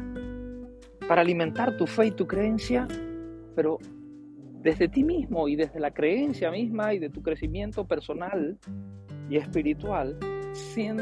para 1.08 1.22
alimentar 1.22 1.78
tu 1.78 1.88
fe 1.88 2.08
y 2.08 2.12
tu 2.12 2.28
creencia, 2.28 2.88
pero 3.56 3.80
desde 4.62 4.88
ti 4.88 5.04
mismo 5.04 5.48
y 5.48 5.56
desde 5.56 5.80
la 5.80 5.92
creencia 5.92 6.50
misma 6.50 6.94
y 6.94 7.00
de 7.00 7.10
tu 7.10 7.22
crecimiento 7.22 7.86
personal 7.86 8.58
y 9.30 9.38
espiritual 9.38 10.18
sin, 10.54 10.98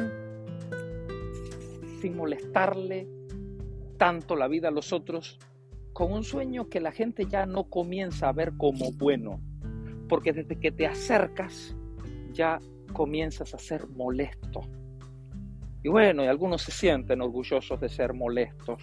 sin 2.00 2.15
molestarle 2.15 3.08
tanto 3.98 4.36
la 4.36 4.48
vida 4.48 4.70
a 4.70 4.72
los 4.72 4.91
otros 4.91 5.39
con 5.93 6.12
un 6.12 6.24
sueño 6.24 6.70
que 6.70 6.79
la 6.79 6.91
gente 6.91 7.25
ya 7.25 7.46
no 7.46 7.65
comienza 7.65 8.29
a 8.29 8.34
ver 8.34 8.53
como 8.58 8.91
bueno, 8.93 9.39
porque 10.10 10.34
desde 10.34 10.58
que 10.60 10.72
te 10.72 10.88
acercas 10.88 11.75
ya 12.34 12.60
comienzas 12.93 13.53
a 13.53 13.60
ser 13.60 13.88
molesto. 13.89 14.62
Y 15.84 15.89
bueno, 15.89 16.24
y 16.24 16.27
algunos 16.27 16.62
se 16.62 16.72
sienten 16.72 17.22
orgullosos 17.22 17.79
de 17.79 17.89
ser 17.89 18.13
molestos. 18.13 18.81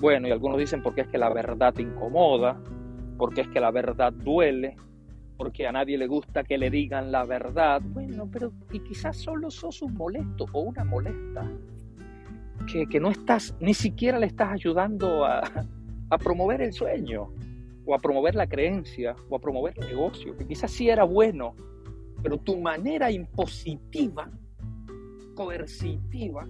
Bueno, 0.00 0.28
y 0.28 0.30
algunos 0.30 0.58
dicen 0.58 0.82
porque 0.82 1.02
es 1.02 1.08
que 1.08 1.18
la 1.18 1.28
verdad 1.28 1.74
te 1.74 1.82
incomoda, 1.82 2.60
porque 3.16 3.40
es 3.40 3.48
que 3.48 3.58
la 3.58 3.72
verdad 3.72 4.12
duele, 4.12 4.76
porque 5.36 5.66
a 5.66 5.72
nadie 5.72 5.98
le 5.98 6.06
gusta 6.06 6.44
que 6.44 6.56
le 6.56 6.70
digan 6.70 7.10
la 7.10 7.24
verdad. 7.24 7.82
Bueno, 7.84 8.28
pero 8.30 8.52
y 8.72 8.78
quizás 8.80 9.16
solo 9.16 9.50
sos 9.50 9.82
un 9.82 9.94
molesto 9.94 10.46
o 10.52 10.60
una 10.60 10.84
molesta, 10.84 11.50
que, 12.70 12.86
que 12.86 13.00
no 13.00 13.10
estás, 13.10 13.56
ni 13.60 13.74
siquiera 13.74 14.18
le 14.18 14.26
estás 14.26 14.52
ayudando 14.52 15.24
a, 15.24 15.42
a, 16.10 16.18
promover 16.18 16.60
el 16.60 16.72
sueño, 16.72 17.32
o 17.84 17.94
a 17.94 17.98
promover 17.98 18.36
la 18.36 18.46
creencia, 18.46 19.16
o 19.28 19.36
a 19.36 19.40
promover 19.40 19.74
el 19.78 19.88
negocio, 19.88 20.36
que 20.36 20.46
quizás 20.46 20.70
sí 20.70 20.88
era 20.88 21.02
bueno, 21.04 21.54
pero 22.22 22.38
tu 22.38 22.56
manera 22.56 23.10
impositiva, 23.10 24.30
coercitiva, 25.34 26.46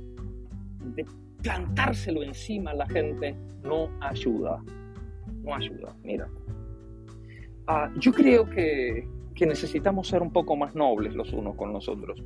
de 0.95 1.05
plantárselo 1.43 2.23
encima 2.23 2.73
a 2.73 2.75
la 2.75 2.87
gente 2.87 3.35
no 3.63 3.91
ayuda. 4.01 4.63
No 5.43 5.55
ayuda. 5.55 5.95
Mira, 6.03 6.29
Ah, 7.71 7.93
yo 7.99 8.13
creo 8.13 8.49
que, 8.49 9.07
necesitamos 9.41 10.09
ser 10.09 10.23
un 10.23 10.33
poco 10.33 10.57
más 10.57 10.75
nobles 10.75 11.15
los 11.15 11.33
unos 11.33 11.55
con 11.55 11.73
los 11.73 11.87
otros. 11.89 12.21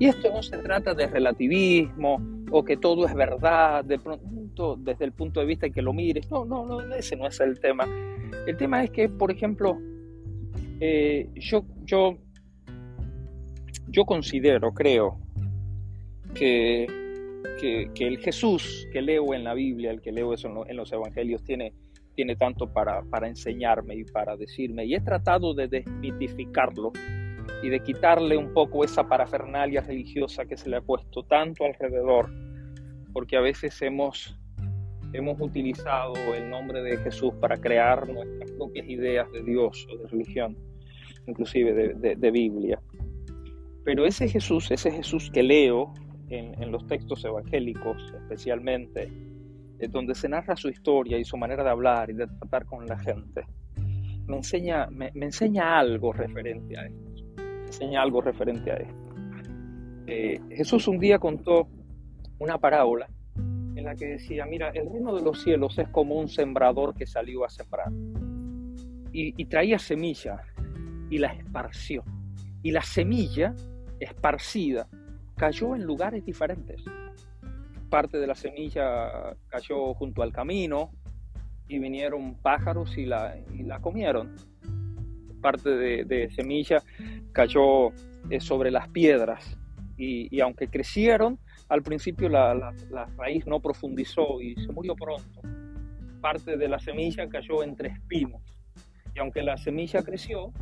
Y 0.00 0.06
esto 0.06 0.32
no 0.32 0.42
se 0.42 0.56
trata 0.56 0.94
de 0.94 1.06
relativismo 1.06 2.18
o 2.50 2.64
que 2.64 2.78
todo 2.78 3.06
es 3.06 3.14
verdad 3.14 3.84
de 3.84 3.98
pronto, 4.00 4.74
desde 4.76 5.04
el 5.04 5.12
punto 5.12 5.38
de 5.38 5.46
vista 5.46 5.66
en 5.66 5.72
que 5.74 5.82
lo 5.82 5.92
mires. 5.92 6.28
No, 6.30 6.44
no, 6.46 6.64
no, 6.64 6.80
ese 6.94 7.14
no 7.14 7.26
es 7.26 7.38
el 7.40 7.60
tema. 7.60 7.84
El 8.46 8.56
tema 8.56 8.82
es 8.82 8.90
que, 8.90 9.08
por 9.08 9.30
ejemplo, 9.30 9.78
eh, 10.80 11.28
yo, 11.34 11.62
yo, 11.84 12.16
yo 13.88 14.04
considero, 14.06 14.72
creo, 14.72 15.20
que, 16.34 16.86
que, 17.60 17.90
el 17.98 18.18
Jesús 18.18 18.88
que 18.92 19.02
leo 19.02 19.34
en 19.34 19.44
la 19.44 19.54
Biblia, 19.54 19.90
el 19.90 20.00
que 20.00 20.12
leo 20.12 20.32
eso 20.34 20.66
en 20.66 20.76
los 20.76 20.92
evangelios, 20.92 21.42
tiene 21.42 21.72
tiene 22.16 22.34
tanto 22.34 22.72
para, 22.72 23.02
para 23.02 23.28
enseñarme 23.28 23.94
y 23.94 24.04
para 24.04 24.36
decirme. 24.36 24.86
Y 24.86 24.94
he 24.94 25.00
tratado 25.00 25.54
de 25.54 25.68
desmitificarlo 25.68 26.92
y 27.62 27.68
de 27.68 27.80
quitarle 27.80 28.36
un 28.36 28.52
poco 28.52 28.82
esa 28.82 29.06
parafernalia 29.06 29.82
religiosa 29.82 30.46
que 30.46 30.56
se 30.56 30.68
le 30.68 30.78
ha 30.78 30.80
puesto 30.80 31.22
tanto 31.22 31.64
alrededor, 31.64 32.28
porque 33.12 33.36
a 33.36 33.40
veces 33.40 33.80
hemos, 33.82 34.36
hemos 35.12 35.40
utilizado 35.40 36.14
el 36.34 36.50
nombre 36.50 36.82
de 36.82 36.96
Jesús 36.96 37.32
para 37.40 37.56
crear 37.56 38.08
nuestras 38.08 38.50
propias 38.52 38.88
ideas 38.88 39.30
de 39.30 39.42
Dios 39.44 39.86
o 39.92 39.98
de 39.98 40.08
religión, 40.08 40.56
inclusive 41.26 41.94
de, 41.94 42.16
de, 42.16 42.30
Biblia. 42.30 42.80
Pero 43.84 44.06
ese 44.06 44.28
Jesús, 44.28 44.70
ese 44.70 44.90
Jesús 44.90 45.30
que 45.30 45.42
leo 45.42 45.92
en, 46.28 46.60
en 46.62 46.72
los 46.72 46.86
textos 46.86 47.24
evangélicos 47.24 48.12
especialmente, 48.14 49.10
donde 49.90 50.14
se 50.14 50.28
narra 50.28 50.56
su 50.56 50.68
historia 50.68 51.18
y 51.18 51.24
su 51.24 51.36
manera 51.36 51.62
de 51.62 51.70
hablar 51.70 52.10
y 52.10 52.14
de 52.14 52.26
tratar 52.26 52.64
con 52.64 52.86
la 52.86 52.98
gente, 52.98 53.44
me 54.26 54.36
enseña, 54.36 54.88
me, 54.90 55.10
enseña 55.14 55.78
algo 55.78 56.12
referente 56.12 56.78
a 56.78 56.86
esto. 56.86 57.24
Me 57.36 57.66
enseña 57.66 58.02
algo 58.02 58.20
referente 58.20 58.70
a 58.70 58.76
esto. 58.76 59.14
Eh, 60.06 60.40
Jesús 60.50 60.88
un 60.88 60.98
día 60.98 61.18
contó 61.18 61.68
una 62.38 62.58
parábola 62.58 63.08
en 63.36 63.84
la 63.84 63.94
que 63.94 64.06
decía, 64.06 64.46
mira, 64.46 64.70
el 64.70 64.90
reino 64.90 65.14
de 65.14 65.22
los 65.22 65.42
cielos 65.42 65.78
es 65.78 65.88
como 65.88 66.16
un 66.16 66.28
sembrador 66.28 66.94
que 66.94 67.06
salió 67.06 67.44
a 67.44 67.48
sembrar 67.48 67.90
y, 69.12 69.34
y 69.40 69.44
traía 69.46 69.78
semilla 69.78 70.42
y 71.10 71.18
la 71.18 71.28
esparció. 71.28 72.02
Y 72.62 72.72
la 72.72 72.82
semilla 72.82 73.54
esparcida 74.00 74.88
cayó 75.36 75.76
en 75.76 75.84
lugares 75.84 76.24
diferentes. 76.24 76.82
Parte 77.90 78.18
de 78.18 78.26
la 78.26 78.34
semilla 78.34 79.36
cayó 79.48 79.94
junto 79.94 80.22
al 80.22 80.32
camino 80.32 80.90
y 81.68 81.78
vinieron 81.78 82.34
pájaros 82.34 82.96
y 82.96 83.06
la, 83.06 83.36
y 83.52 83.62
la 83.62 83.80
comieron. 83.80 84.34
Parte 85.40 85.70
de, 85.70 86.30
semilla 86.30 86.82
cayó 87.32 87.90
eh, 88.30 88.40
sobre 88.40 88.70
las 88.70 88.88
piedras 88.88 89.56
y, 89.96 90.40
aunque 90.40 90.68
crecieron, 90.68 91.38
al 91.68 91.82
principio 91.82 92.28
la, 92.28 92.54
la, 92.54 93.06
raíz 93.16 93.46
no 93.46 93.60
profundizó 93.60 94.40
y 94.40 94.54
se 94.56 94.72
murió 94.72 94.94
pronto. 94.94 95.40
Parte 96.20 96.56
de 96.56 96.68
la 96.68 96.78
semilla 96.78 97.28
cayó 97.28 97.62
entre 97.62 97.88
espinos 97.88 98.42
y 99.14 99.18
aunque 99.18 99.42
la 99.42 99.56
semilla 99.56 100.02
creció, 100.02 100.52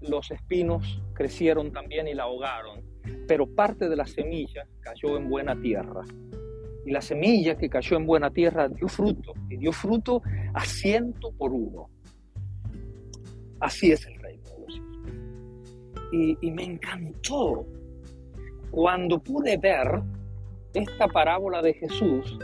los 0.00 0.30
espinos 0.30 1.00
crecieron 1.14 1.72
también 1.72 2.08
y 2.08 2.14
la 2.14 2.24
ahogaron, 2.24 2.82
pero 3.26 3.46
parte 3.46 3.88
de 3.88 3.96
la 3.96 4.06
semilla 4.06 4.66
cayó 4.80 5.16
en 5.16 5.28
buena 5.28 5.60
tierra. 5.60 6.02
Y 6.86 6.90
la 6.90 7.00
semilla 7.00 7.56
que 7.56 7.68
cayó 7.68 7.96
en 7.96 8.06
buena 8.06 8.30
tierra 8.30 8.68
dio 8.68 8.88
fruto, 8.88 9.32
y 9.48 9.56
dio 9.56 9.72
fruto 9.72 10.22
a 10.52 10.64
ciento 10.64 11.32
por 11.32 11.52
uno. 11.52 11.88
Así 13.60 13.90
es 13.92 14.06
el 14.06 14.18
reino 14.20 14.44
de 14.44 14.58
los. 14.58 16.38
Y, 16.42 16.50
me 16.50 16.64
encantó 16.64 17.66
cuando 18.70 19.18
pude 19.22 19.56
ver 19.56 20.02
esta 20.74 21.08
parábola 21.08 21.62
de 21.62 21.72
Jesús 21.74 22.38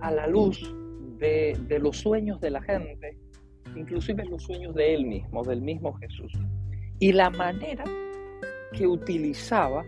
a 0.00 0.10
la 0.10 0.26
luz 0.26 0.74
de, 1.18 1.58
de 1.66 1.78
los 1.78 1.96
sueños 1.96 2.40
de 2.40 2.50
la 2.50 2.62
gente, 2.62 3.16
inclusive 3.74 4.24
los 4.26 4.42
sueños 4.44 4.74
de 4.74 4.94
él 4.94 5.06
mismo, 5.06 5.42
del 5.42 5.62
mismo 5.62 5.94
Jesús 5.94 6.32
y 6.98 7.12
la 7.12 7.30
manera 7.30 7.84
que 8.76 8.86
utilizaba 8.86 9.84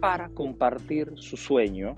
para 0.00 0.28
compartir 0.30 1.12
su 1.16 1.36
sueño, 1.36 1.94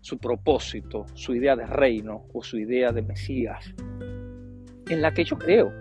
su 0.00 0.18
propósito, 0.18 1.06
su 1.14 1.34
idea 1.34 1.56
de 1.56 1.66
reino 1.66 2.24
o 2.32 2.42
su 2.42 2.58
idea 2.58 2.92
de 2.92 3.02
Mesías, 3.02 3.74
en 4.88 5.02
la 5.02 5.12
que 5.12 5.24
yo 5.24 5.36
creo, 5.36 5.72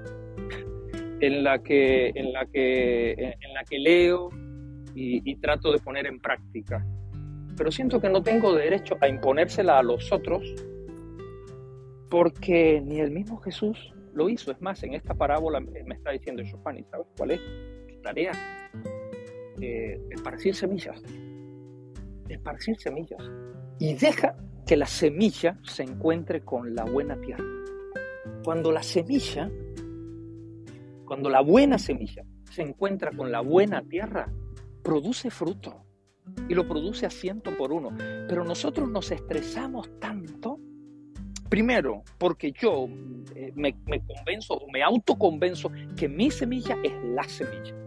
en 1.20 1.44
la 1.44 1.60
que, 1.60 2.12
en 2.14 2.34
la 2.34 2.46
que, 2.46 3.12
en 3.14 3.54
la 3.54 3.64
que 3.64 3.80
leo 3.80 4.30
y, 4.94 5.30
y 5.30 5.36
trato 5.38 5.72
de 5.72 5.80
poner 5.80 6.06
en 6.08 6.20
práctica. 6.20 6.86
Pero 7.56 7.72
siento 7.72 8.00
que 8.02 8.10
no 8.10 8.22
tengo 8.22 8.54
derecho 8.54 8.98
a 9.02 9.08
imponérsela 9.08 9.80
a 9.80 9.84
los 9.84 10.12
otros 10.12 10.44
porque 12.10 12.82
ni 12.86 13.00
el 13.00 13.12
mismo 13.12 13.38
Jesús 13.38 13.94
lo 14.14 14.30
hizo. 14.30 14.52
Es 14.52 14.62
más, 14.62 14.84
en 14.84 14.94
esta 14.94 15.14
parábola 15.14 15.60
me 15.60 15.96
está 15.96 16.12
diciendo 16.12 16.44
Giovanni, 16.44 16.84
¿sabes 16.84 17.08
cuál 17.16 17.32
es? 17.32 17.42
tarea, 18.08 18.32
eh, 19.62 20.00
esparcir 20.12 20.56
semillas, 20.56 21.02
esparcir 22.30 22.78
semillas. 22.80 23.22
Y 23.80 23.94
deja 23.94 24.36
que 24.66 24.76
la 24.76 24.86
semilla 24.86 25.58
se 25.64 25.84
encuentre 25.84 26.42
con 26.42 26.76
la 26.76 26.84
buena 26.84 27.20
tierra. 27.20 27.46
Cuando 28.44 28.72
la 28.72 28.84
semilla, 28.84 29.50
cuando 31.06 31.30
la 31.30 31.42
buena 31.42 31.78
semilla 31.78 32.24
se 32.52 32.62
encuentra 32.62 33.12
con 33.12 33.32
la 33.32 33.42
buena 33.42 33.82
tierra, 33.82 34.32
produce 34.84 35.30
fruto 35.30 35.86
y 36.50 36.54
lo 36.54 36.68
produce 36.68 37.06
a 37.06 37.10
ciento 37.10 37.56
por 37.58 37.72
uno. 37.72 37.90
Pero 38.28 38.44
nosotros 38.44 38.90
nos 38.90 39.12
estresamos 39.12 39.90
tanto, 40.00 40.60
primero, 41.50 42.04
porque 42.18 42.52
yo 42.52 42.88
eh, 43.36 43.52
me, 43.56 43.76
me 43.86 44.06
convenzo, 44.06 44.60
me 44.72 44.84
autoconvenzo 44.84 45.72
que 45.96 46.10
mi 46.10 46.30
semilla 46.30 46.78
es 46.84 46.94
la 47.04 47.24
semilla. 47.24 47.87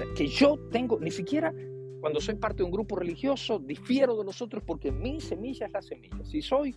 Sea, 0.00 0.14
que 0.14 0.26
yo 0.26 0.58
tengo, 0.70 0.98
ni 1.00 1.10
siquiera 1.10 1.52
cuando 2.00 2.20
soy 2.20 2.36
parte 2.36 2.58
de 2.58 2.64
un 2.64 2.70
grupo 2.70 2.96
religioso, 2.96 3.58
difiero 3.58 4.16
de 4.16 4.24
los 4.24 4.40
otros 4.40 4.62
porque 4.66 4.90
mi 4.90 5.20
semilla 5.20 5.66
es 5.66 5.72
la 5.72 5.82
semilla. 5.82 6.24
Si 6.24 6.40
soy 6.40 6.74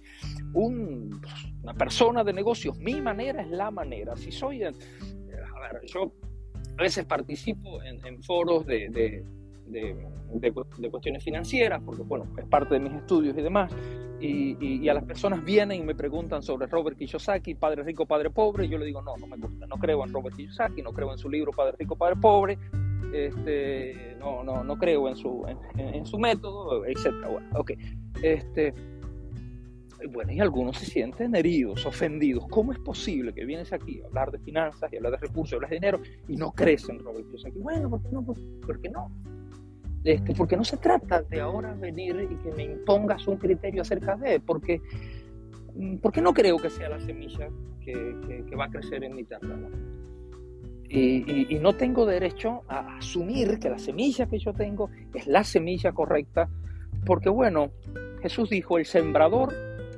una 0.54 1.74
persona 1.78 2.24
de 2.24 2.34
negocios, 2.34 2.78
mi 2.78 3.00
manera 3.00 3.42
es 3.42 3.50
la 3.50 3.72
manera. 3.72 4.16
Si 4.18 4.32
soy, 4.32 4.64
a 4.64 4.72
ver, 4.72 5.82
yo 5.86 6.12
a 6.78 6.82
veces 6.82 7.06
participo 7.06 7.82
en, 7.84 8.22
foros 8.24 8.66
de, 8.66 8.90
de, 8.90 9.24
de, 10.36 10.90
cuestiones 10.92 11.24
financieras, 11.24 11.82
porque 11.84 12.02
bueno, 12.02 12.28
es 12.38 12.46
parte 12.46 12.74
de 12.76 12.82
mis 12.82 12.94
estudios 12.94 13.38
y 13.38 13.42
demás, 13.42 13.72
y, 14.20 14.88
a 14.88 14.94
las 14.94 15.04
personas 15.04 15.44
vienen 15.44 15.82
y 15.82 15.84
me 15.84 15.96
preguntan 15.96 16.42
sobre 16.44 16.68
Robert 16.68 16.98
Kiyosaki, 16.98 17.56
Padre 17.56 17.84
Rico, 17.84 18.06
Padre 18.06 18.30
Pobre, 18.30 18.66
y 18.66 18.70
yo 18.70 18.78
le 18.78 18.86
digo, 18.86 19.02
no, 19.02 19.16
no 19.18 19.28
me 19.28 19.38
gusta, 19.38 19.68
no 19.68 19.76
creo 19.78 20.04
en 20.04 20.14
Robert 20.14 20.36
Kiyosaki, 20.36 20.82
no 20.82 20.92
creo 20.92 21.12
en 21.12 21.18
su 21.18 21.30
libro 21.30 21.52
Padre 21.52 21.76
Rico, 21.78 21.96
Padre 21.96 22.16
Pobre, 22.16 22.58
este, 23.14 24.16
no, 24.20 24.44
no, 24.44 24.64
no 24.64 24.78
creo 24.78 25.10
en 25.10 25.16
su, 25.16 25.46
en, 25.78 26.06
su 26.06 26.18
método, 26.18 26.86
etc. 26.86 27.14
Bueno, 27.30 27.48
okay. 27.56 27.78
este, 28.22 28.74
bueno, 30.10 30.32
y 30.32 30.40
algunos 30.40 30.78
se 30.78 30.86
sienten 30.86 31.36
heridos, 31.36 31.86
ofendidos. 31.86 32.46
¿Cómo 32.50 32.72
es 32.72 32.80
posible 32.80 33.34
que 33.34 33.46
vienes 33.46 33.72
aquí 33.74 34.02
a 34.02 34.08
hablar 34.08 34.32
de 34.32 34.40
finanzas 34.40 34.92
y 34.92 34.98
hablar 34.98 35.14
de 35.14 35.18
recursos, 35.20 35.54
hablas 35.54 35.70
de 35.70 35.78
dinero 35.78 36.02
y 36.28 36.36
no 36.36 36.52
crees 36.52 36.88
en 36.90 37.00
Robert 37.00 37.26
Kiyosaki? 37.28 37.60
Bueno, 37.60 37.90
¿por 37.90 38.02
qué 38.02 38.10
no? 38.12 38.24
¿Por 38.24 38.92
no? 38.92 39.12
Este, 40.04 40.34
porque 40.36 40.58
no 40.58 40.66
se 40.66 40.78
trata 40.78 41.22
de 41.22 41.40
ahora 41.40 41.74
venir 41.74 42.28
y 42.30 42.36
que 42.44 42.52
me 42.52 42.64
impongas 42.64 43.26
un 43.28 43.38
criterio 43.38 43.84
acerca 43.84 44.18
de, 44.18 44.40
porque, 44.42 44.82
porque 46.02 46.22
no 46.22 46.34
creo 46.34 46.58
que 46.58 46.70
sea 46.70 46.90
la 46.90 47.00
semilla 47.00 47.48
que, 47.80 48.44
que, 48.50 48.56
va 48.56 48.66
a 48.66 48.70
crecer 48.70 49.04
en 49.04 49.16
mi 49.16 49.24
terreno. 49.24 49.70
Y, 50.96 51.58
no 51.60 51.74
tengo 51.74 52.06
derecho 52.06 52.62
a 52.68 52.98
asumir 52.98 53.58
que 53.58 53.68
la 53.68 53.80
semilla 53.80 54.28
que 54.28 54.38
yo 54.38 54.54
tengo 54.54 54.92
es 55.16 55.26
la 55.26 55.44
semilla 55.44 55.92
correcta, 55.92 56.48
porque 57.04 57.30
bueno, 57.30 57.72
Jesús 58.22 58.52
dijo, 58.52 58.78
el 58.78 58.86
sembrador 58.86 59.52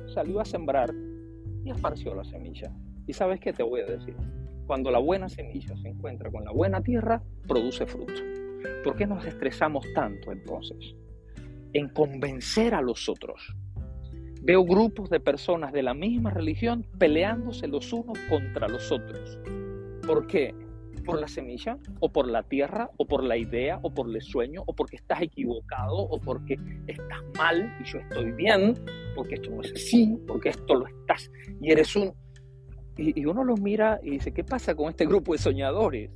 salió 0.06 0.40
a 0.40 0.46
sembrar 0.46 0.94
y 1.64 1.70
esparció 1.70 2.14
la 2.14 2.24
semilla. 2.24 2.72
Y 3.06 3.12
sabes 3.12 3.40
qué 3.40 3.52
te 3.52 3.62
voy 3.62 3.82
a 3.82 3.84
decir, 3.86 4.16
cuando 4.66 4.90
la 4.90 4.98
buena 4.98 5.28
semilla 5.28 5.76
se 5.76 5.88
encuentra 5.88 6.30
con 6.30 6.44
la 6.44 6.52
buena 6.52 6.80
tierra, 6.80 7.22
produce 7.46 7.84
fruto. 7.84 8.14
¿Por 8.82 8.96
qué 8.96 9.06
nos 9.06 9.26
estresamos 9.26 9.84
tanto 9.94 10.32
entonces? 10.32 10.94
En 11.74 11.90
convencer 11.90 12.74
a 12.74 12.80
los 12.80 13.06
otros. 13.10 13.54
Veo 14.40 14.64
grupos 14.64 15.10
de 15.10 15.20
personas 15.20 15.74
de 15.74 15.82
la 15.82 15.92
misma 15.92 16.30
religión 16.30 16.86
peleándose 16.98 17.68
los 17.68 17.92
unos 17.92 18.18
contra 18.30 18.66
los 18.66 18.90
otros. 18.90 19.38
¿Por 20.06 20.26
qué? 20.26 20.54
Por 21.06 21.20
la 21.20 21.28
semilla, 21.28 21.78
o 22.00 22.12
por 22.12 22.28
la 22.28 22.42
tierra, 22.42 22.90
o 22.96 23.06
por 23.06 23.22
la 23.24 23.36
idea, 23.36 23.78
o 23.82 23.90
por 23.90 24.14
el 24.14 24.20
sueño, 24.20 24.62
o 24.66 24.74
porque 24.74 24.96
estás 24.96 25.22
equivocado, 25.22 25.96
o 25.96 26.20
porque 26.20 26.58
estás 26.86 27.20
mal 27.36 27.72
y 27.80 27.84
yo 27.84 27.98
estoy 27.98 28.32
bien, 28.32 28.74
porque 29.14 29.36
esto 29.36 29.50
no 29.50 29.62
es 29.62 29.72
así, 29.72 30.18
porque 30.26 30.50
esto 30.50 30.74
lo 30.74 30.86
estás 30.86 31.30
y 31.60 31.70
eres 31.70 31.94
un... 31.96 32.12
Y, 32.98 33.24
uno 33.26 33.44
los 33.44 33.60
mira 33.60 34.00
y 34.02 34.10
dice, 34.10 34.32
¿qué 34.32 34.42
pasa 34.42 34.74
con 34.74 34.88
este 34.88 35.06
grupo 35.06 35.32
de 35.32 35.38
soñadores? 35.38 36.10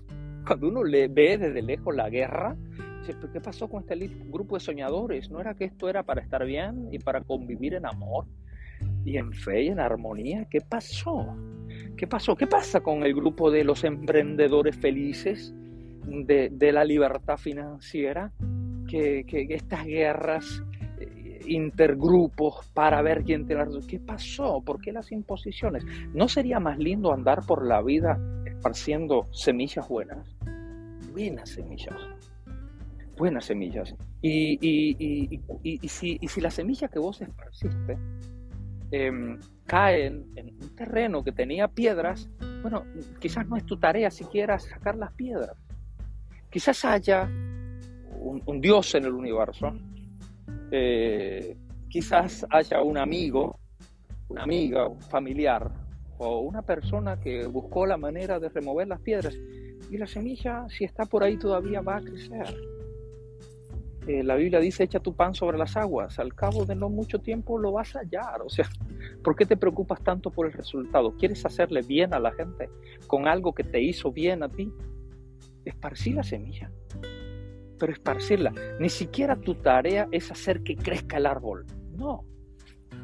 Cuando 0.47 0.69
uno 0.69 0.83
le 0.83 1.09
ve 1.09 1.37
desde 1.37 1.63
lejos 1.63 1.95
la 1.95 2.09
guerra, 2.09 2.57
dice, 3.01 3.19
¿qué 3.33 3.41
pasó 3.41 3.69
con 3.69 3.83
este 3.83 3.97
grupo 4.27 4.57
de 4.57 4.61
soñadores? 4.61 5.31
¿No 5.31 5.41
era 5.41 5.55
que 5.55 5.67
esto 5.67 5.89
era 5.89 6.03
para 6.03 6.23
estar 6.23 6.45
bien 6.45 6.89
y 6.91 6.99
para 6.99 7.21
convivir 7.21 7.75
en 7.75 7.87
amor? 7.87 8.27
y 9.05 9.17
en 9.17 9.33
fe 9.33 9.65
y 9.65 9.69
en 9.69 9.81
armonía. 9.81 10.47
¿Qué 10.51 10.61
pasó? 10.61 11.37
¿Qué 12.01 12.07
pasó? 12.07 12.35
¿Qué 12.35 12.47
pasa 12.47 12.81
con 12.81 13.03
el 13.03 13.15
grupo 13.15 13.51
de 13.51 13.63
los 13.63 13.85
emprendedores 13.85 14.75
felices 14.75 15.53
de, 16.07 16.73
la 16.73 16.83
libertad 16.83 17.37
financiera? 17.37 18.33
Que, 18.89 19.27
estas 19.51 19.85
guerras 19.85 20.63
eh, 20.99 21.41
intergrupos 21.49 22.67
para 22.73 23.03
ver 23.03 23.23
quién 23.23 23.47
tiene 23.47 23.67
razón. 23.67 23.87
¿Qué 23.87 24.01
pasó? 24.01 24.63
¿Por 24.63 24.81
qué 24.81 24.93
las 24.93 25.13
imposiciones? 25.13 25.85
¿No 26.15 26.27
sería 26.27 26.59
más 26.59 26.79
lindo 26.79 27.13
andar 27.13 27.45
por 27.47 27.67
la 27.67 27.83
vida 27.83 28.19
esparciendo 28.47 29.27
semillas 29.31 29.87
buenas? 29.87 30.27
Buenas 31.13 31.51
semillas. 31.51 31.99
Buenas 33.19 33.45
semillas. 33.45 33.95
Y, 34.23 34.59
y, 34.63 35.89
si, 35.89 36.17
y 36.19 36.29
si 36.29 36.41
la 36.41 36.51
semilla 36.51 36.89
que 36.89 36.99
vos 36.99 37.21
esparciste 37.21 37.99
Em, 38.93 39.39
caen 39.67 40.27
en 40.35 40.49
un 40.49 40.75
terreno 40.75 41.23
que 41.23 41.31
tenía 41.31 41.69
piedras, 41.69 42.29
bueno, 42.63 42.85
quizás 43.21 43.47
no 43.47 43.57
es 43.57 43.65
tu 43.65 43.77
tarea 43.77 44.11
siquiera 44.11 44.59
sacar 44.59 44.97
las 44.97 45.13
piedras. 45.13 45.57
Quizás 46.51 46.85
haya 46.85 47.31
un, 48.21 48.61
Dios 48.61 48.95
en 48.97 49.05
el 49.05 49.13
universo, 49.13 49.73
eh, 50.73 51.57
quizás 51.89 52.45
haya 52.51 52.83
un 52.83 52.99
amigo, 52.99 53.61
una 54.29 54.43
amiga, 54.43 54.89
un 54.89 55.01
familiar 55.01 55.71
o 56.19 56.41
una 56.41 56.63
persona 56.63 57.19
que 57.21 57.47
buscó 57.47 57.87
la 57.87 57.97
manera 57.97 58.41
de 58.41 58.49
remover 58.49 58.89
las 58.89 59.01
piedras 59.01 59.37
y 59.89 59.97
la 59.99 60.07
semilla, 60.07 60.67
si 60.69 60.85
está 60.85 61.07
por 61.07 61.23
ahí 61.23 61.37
todavía, 61.37 61.81
va 61.81 61.97
a 61.97 62.03
crecer. 62.03 62.57
Eh, 64.07 64.23
la 64.25 64.35
Biblia 64.35 64.61
dice, 64.61 64.85
echa 64.85 65.01
tu 65.01 65.15
pan 65.15 65.35
sobre 65.35 65.59
las 65.59 65.77
aguas, 65.77 66.19
al 66.19 66.35
cabo 66.35 66.65
de 66.65 66.75
no 66.75 66.89
mucho 66.89 67.19
tiempo 67.19 67.59
lo 67.59 67.73
vas 67.73 67.95
a 67.97 68.01
hallar. 68.01 68.41
O 68.43 68.49
sea, 68.49 68.69
¿por 69.25 69.37
qué 69.37 69.45
te 69.45 69.57
preocupas 69.57 70.03
tanto 70.03 70.31
por 70.31 70.47
el 70.47 70.53
resultado? 70.53 71.15
¿Quieres 71.17 71.45
hacerle 71.45 71.83
bien 71.83 72.15
a 72.15 72.19
la 72.19 72.33
gente 72.33 72.71
con 73.07 73.29
algo 73.29 73.55
que 73.55 73.65
te 73.65 73.81
hizo 73.83 74.11
bien 74.11 74.43
a 74.43 74.49
ti? 74.49 74.73
Esparcí 75.65 76.13
la 76.13 76.23
semilla, 76.23 76.73
pero 77.79 77.93
esparcirla. 77.93 78.53
Ni 78.79 78.89
siquiera 78.89 79.37
tu 79.37 79.55
tarea 79.57 80.09
es 80.11 80.31
hacer 80.31 80.63
que 80.63 80.77
crezca 80.77 81.19
el 81.19 81.27
árbol. 81.27 81.67
No, 81.93 82.25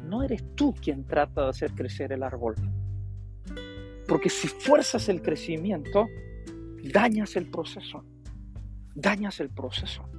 no 0.03 0.23
eres 0.23 0.43
tú 0.55 0.73
quien 0.73 1.05
trata 1.05 1.43
de 1.43 1.49
hacer 1.49 1.71
crecer 1.73 2.11
el 2.11 2.23
árbol. 2.23 2.55
Porque 4.07 4.29
si 4.29 4.47
fuerzas 4.47 5.09
el 5.09 5.21
crecimiento, 5.21 6.07
dañas 6.91 7.35
el 7.35 7.51
proceso. 7.51 8.03
Dañas 8.95 9.39
el 9.39 9.51
proceso 9.51 10.09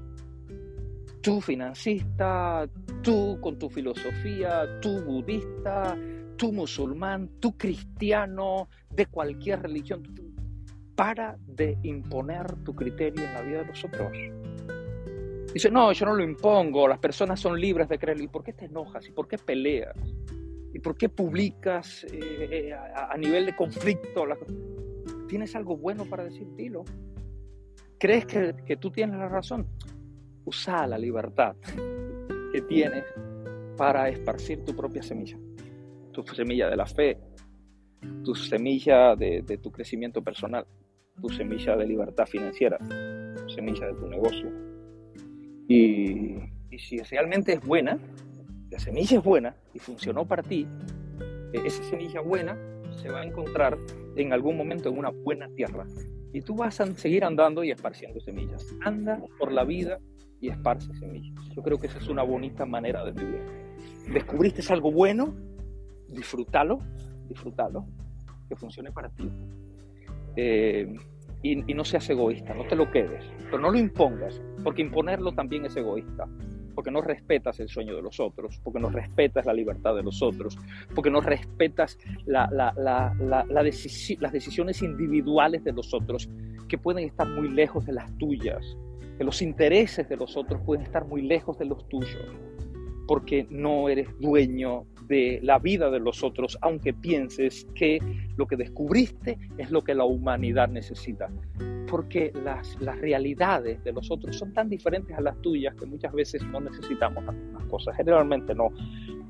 tú 1.21 1.41
financista, 1.41 2.69
tú 3.03 3.39
con 3.41 3.59
tu 3.59 3.69
filosofía, 3.69 4.81
tú 4.81 5.01
budista, 5.03 5.97
tú 6.37 6.53
musulmán, 6.53 7.29
tú 7.41 7.57
cristiano, 7.57 8.69
de 8.91 9.07
cualquier 9.07 9.63
religión, 9.63 10.03
para 10.95 11.37
de 11.47 11.79
imponer 11.83 12.47
tu 12.65 12.75
criterio 12.75 13.25
en 13.25 13.35
la 13.35 13.43
vida 13.43 13.59
de 13.63 13.67
los 13.67 13.85
otros. 13.85 14.13
Dice, 15.53 15.71
no, 15.71 15.93
yo 15.93 16.07
no 16.07 16.15
lo 16.15 16.23
impongo, 16.23 16.87
las 16.87 16.99
personas 16.99 17.41
son 17.41 17.59
libres 17.61 17.89
de 17.89 17.99
creer. 17.99 18.21
¿Y 18.21 18.29
por 18.29 18.45
qué 18.45 18.53
te 18.53 18.67
enojas? 18.67 19.07
¿Y 19.09 19.13
por 19.13 19.27
qué 19.27 19.39
peleas? 19.39 19.97
¿Y 20.75 20.79
por 20.81 20.97
qué 20.97 21.09
publicas 21.09 22.05
eh, 22.05 22.71
eh, 22.71 22.73
a, 22.75 23.17
nivel 23.17 23.47
de 23.47 23.57
conflicto? 23.57 24.27
¿Tienes 25.27 25.57
algo 25.57 25.77
bueno 25.77 26.05
para 26.05 26.25
decir? 26.25 26.47
Dilo. 26.55 26.85
¿Crees 27.99 28.27
que, 28.27 28.55
que 28.67 28.77
tú 28.77 28.91
tienes 28.91 29.17
la 29.17 29.29
razón? 29.29 29.67
Usa 30.45 30.87
la 30.87 30.99
libertad 30.99 31.57
que 32.53 32.63
tienes 32.63 33.05
para 33.77 34.09
esparcir 34.09 34.65
tu 34.65 34.75
propia 34.75 35.03
semilla, 35.03 35.39
tu 36.13 36.23
semilla 36.35 36.69
de 36.69 36.77
la 36.77 36.87
fe, 36.87 37.19
tu 38.25 38.35
semilla 38.35 39.15
de, 39.15 39.59
tu 39.63 39.71
crecimiento 39.71 40.23
personal, 40.23 40.67
tu 41.21 41.29
semilla 41.29 41.77
de 41.77 41.87
libertad 41.87 42.27
financiera, 42.27 42.79
tu 42.79 43.49
semilla 43.51 43.87
de 43.87 43.95
tu 43.95 44.09
negocio. 44.09 44.51
Y, 45.69 46.37
y 46.71 46.79
si 46.79 46.99
realmente 46.99 47.53
es 47.53 47.61
buena, 47.61 47.99
la 48.71 48.79
semilla 48.79 49.19
es 49.19 49.25
buena 49.25 49.57
y 49.75 49.79
funcionó 49.79 50.27
para 50.27 50.43
ti, 50.43 50.67
e-, 51.53 51.67
esa 51.67 51.83
semilla 51.85 52.21
buena 52.21 52.57
se 53.01 53.11
va 53.11 53.21
a 53.21 53.25
encontrar 53.25 53.79
en 54.17 54.33
algún 54.33 54.57
momento 54.57 54.89
en 54.89 54.99
una 54.99 55.11
buena 55.11 55.49
tierra. 55.51 55.87
Y 56.33 56.43
tú 56.43 56.57
vas 56.57 56.81
a 56.81 56.87
seguir 56.95 57.25
andando 57.25 57.65
y 57.65 57.71
esparciendo 57.71 58.21
semillas. 58.21 58.67
Anda 58.83 59.23
por 59.39 59.53
la 59.53 59.65
vida 59.65 59.99
y 60.41 60.49
esparce 60.49 60.95
semillas. 60.95 61.35
Yo 61.55 61.63
creo 61.63 61.79
que 61.79 61.87
esa 61.87 61.99
es 61.99 62.09
una 62.09 62.23
bonita 62.23 62.65
manera 62.65 63.05
de 63.05 63.13
vivir. 63.13 63.43
Descubriste 64.13 64.63
algo 64.73 64.91
bueno, 64.91 65.35
disfrútalo, 66.09 66.79
disfrútalo, 67.29 67.87
que 68.49 68.57
funcione 68.57 68.93
para 68.93 69.11
ti. 69.11 69.31
Eh, 70.37 70.95
y, 71.43 71.71
y, 71.71 71.75
no 71.75 71.85
seas 71.85 72.09
egoísta, 72.11 72.55
no 72.55 72.67
te 72.67 72.75
lo 72.75 72.91
quedes, 72.91 73.25
pero 73.45 73.59
no 73.59 73.71
lo 73.71 73.79
impongas, 73.79 74.41
porque 74.65 74.83
imponerlo 74.83 75.33
también 75.33 75.65
es 75.67 75.77
egoísta, 75.77 76.27
porque 76.75 76.91
no 76.91 77.01
respetas 77.01 77.61
el 77.61 77.69
sueño 77.69 77.95
de 77.95 78.03
los 78.03 78.19
otros, 78.19 78.61
porque 78.63 78.81
no 78.81 78.89
respetas 78.89 79.47
la 79.47 79.53
libertad 79.53 79.95
de 79.95 80.03
los 80.03 80.23
otros, 80.23 80.59
porque 80.95 81.11
no 81.11 81.21
respetas 81.21 81.99
la, 82.25 82.49
la, 82.51 82.73
la, 82.77 83.15
las 83.19 84.33
decisiones 84.33 84.83
individuales 84.83 85.63
de 85.65 85.73
los 85.73 85.95
otros, 85.95 86.29
que 86.69 86.79
pueden 86.79 87.05
estar 87.05 87.29
muy 87.29 87.49
lejos 87.49 87.87
de 87.87 87.93
las 87.93 88.17
tuyas 88.19 88.77
que 89.19 89.25
los 89.25 89.43
intereses 89.43 90.09
de 90.09 90.17
los 90.17 90.37
otros 90.37 90.63
pueden 90.65 90.85
estar 90.85 91.05
muy 91.05 91.23
lejos 91.23 91.59
de 91.59 91.65
los 91.65 91.89
tuyos, 91.89 92.25
porque 93.09 93.49
no 93.51 93.89
eres 93.89 94.09
dueño 94.21 94.87
de 95.09 95.41
la 95.43 95.59
vida 95.59 95.91
de 95.91 95.99
los 95.99 96.23
otros, 96.23 96.57
aunque 96.61 96.93
pienses 96.93 97.67
que 97.75 97.99
lo 98.37 98.47
que 98.47 98.57
descubriste 98.57 99.39
es 99.57 99.73
lo 99.73 99.83
que 99.83 99.95
la 99.95 100.05
humanidad 100.05 100.69
necesita. 100.69 101.29
Porque 101.91 102.33
las, 102.45 102.81
las 102.81 102.99
realidades 103.01 103.83
de 103.83 103.93
los 103.93 104.11
otros 104.11 104.37
son 104.37 104.53
tan 104.53 104.69
diferentes 104.69 105.17
a 105.17 105.23
las 105.23 105.41
tuyas 105.41 105.75
que 105.75 105.87
muchas 105.87 106.13
veces 106.13 106.45
no 106.45 106.61
necesitamos 106.61 107.25
las 107.25 107.35
mismas 107.35 107.65
cosas. 107.65 107.97
Generalmente 107.97 108.55
no, 108.55 108.69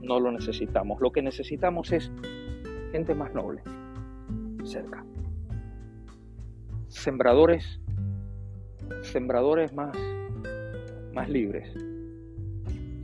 no 0.03 0.21
lo 0.21 0.33
necesitamos. 0.33 1.01
Lo 1.01 1.13
que 1.13 1.23
necesitamos 1.23 1.93
es 1.93 2.11
gente 2.91 3.15
más 3.15 3.33
noble, 3.33 3.63
cerca. 4.65 5.05
Sembradores 6.89 7.81
sembradores 9.03 9.73
más, 9.73 9.97
más 11.13 11.29
libres, 11.29 11.69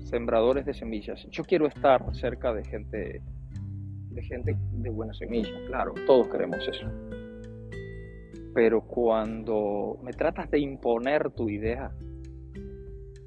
sembradores 0.05 0.67
de 0.67 0.75
semillas. 0.75 1.27
Yo 1.31 1.45
quiero 1.45 1.67
estar 1.67 2.15
cerca 2.15 2.53
de 2.53 2.65
gente, 2.65 3.23
de 4.11 4.23
gente 4.23 4.57
de 4.73 4.91
buena 4.91 5.15
semilla, 5.15 5.55
claro, 5.67 5.95
todos 6.07 6.29
queremos 6.29 6.67
eso. 6.69 6.87
Pero 8.55 8.83
cuando 8.83 9.99
me 10.03 10.13
tratas 10.13 10.51
de 10.51 10.61
imponer 10.61 11.31
tu 11.33 11.49
idea, 11.49 11.91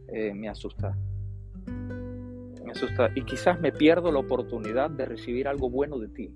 eh, 0.08 0.34
me 0.34 0.48
asusta. 0.48 0.98
Me 2.63 2.72
asusta. 2.72 3.10
Y 3.13 3.24
quizás 3.24 3.60
me 3.60 3.74
pierdo 3.74 4.12
la 4.12 4.20
oportunidad 4.20 4.89
de 4.89 5.06
recibir 5.06 5.50
algo 5.50 5.70
bueno 5.70 6.00
de 6.00 6.08
ti. 6.08 6.34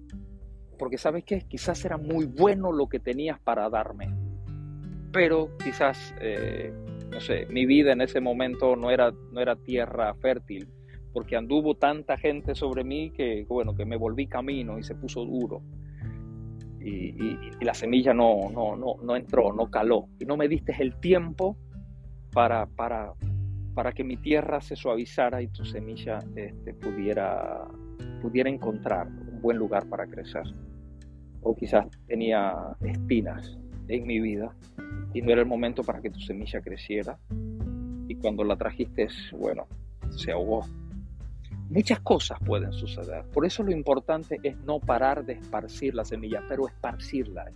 Porque 0.78 0.98
sabes 0.98 1.24
que 1.24 1.42
quizás 1.48 1.86
era 1.86 1.98
muy 1.98 2.26
bueno 2.26 2.74
lo 2.74 2.90
que 2.90 3.00
tenías 3.00 3.40
para 3.40 3.70
darme 3.70 4.10
pero 5.12 5.50
quizás, 5.64 6.16
eh, 6.20 6.74
no 7.10 7.20
sé, 7.20 7.46
mi 7.50 7.66
vida 7.66 7.92
en 7.92 8.02
ese 8.02 8.22
momento 8.22 8.76
no 8.76 8.92
era, 8.92 9.14
no 9.32 9.42
era 9.42 9.56
tierra 9.56 10.14
fértil, 10.16 10.70
porque 11.14 11.36
anduvo 11.36 11.76
tanta 11.76 12.18
gente 12.18 12.56
sobre 12.56 12.84
mí 12.84 13.12
que, 13.12 13.46
bueno, 13.48 13.76
que 13.76 13.86
me 13.86 13.98
volví 13.98 14.28
camino 14.28 14.80
y 14.80 14.84
se 14.84 14.96
puso 14.96 15.26
duro. 15.26 15.62
Y, 16.80 17.38
la 17.62 17.76
semilla 17.76 18.12
no, 18.14 18.50
no, 18.52 18.76
no, 18.76 18.96
no, 19.04 19.16
entró, 19.16 19.54
no 19.54 19.70
caló. 19.70 20.08
Y 20.20 20.26
no 20.26 20.36
me 20.36 20.48
diste 20.48 20.76
el 20.80 21.00
tiempo 21.00 21.56
para, 22.34 22.66
para, 22.66 23.14
para 23.76 23.92
que 23.92 24.04
mi 24.04 24.18
tierra 24.18 24.62
se 24.62 24.76
suavizara 24.76 25.44
y 25.44 25.48
tu 25.50 25.64
semilla 25.64 26.18
este, 26.36 26.74
pudiera, 26.74 27.68
pudiera 28.20 28.50
encontrar 28.50 29.08
un 29.08 29.42
buen 29.42 29.58
lugar 29.58 29.88
para 29.90 30.08
crecer. 30.08 30.44
O 31.42 31.56
quizás 31.56 31.86
tenía 32.08 32.56
espinas 32.82 33.60
en 33.96 34.08
mi 34.08 34.20
vida 34.20 34.56
y 35.14 35.22
no 35.22 35.32
era 35.32 35.42
el 35.42 35.48
momento 35.48 35.84
para 35.84 36.02
que 36.02 36.10
tu 36.10 36.20
semilla 36.20 36.62
creciera. 36.62 37.18
Y 38.08 38.16
cuando 38.16 38.44
la 38.44 38.56
trajiste, 38.56 39.08
bueno, 39.34 39.68
se 40.10 40.32
ahogó. 40.32 40.66
Muchas 41.70 42.02
cosas 42.02 42.40
pueden 42.46 42.74
suceder. 42.74 43.26
Por 43.34 43.46
eso 43.46 43.64
lo 43.64 43.72
importante 43.72 44.40
es 44.44 44.58
no 44.58 44.80
parar 44.80 45.26
de 45.26 45.34
esparcir 45.34 45.96
la 45.96 46.04
semilla, 46.04 46.44
pero 46.48 46.68
esparcirla. 46.68 47.52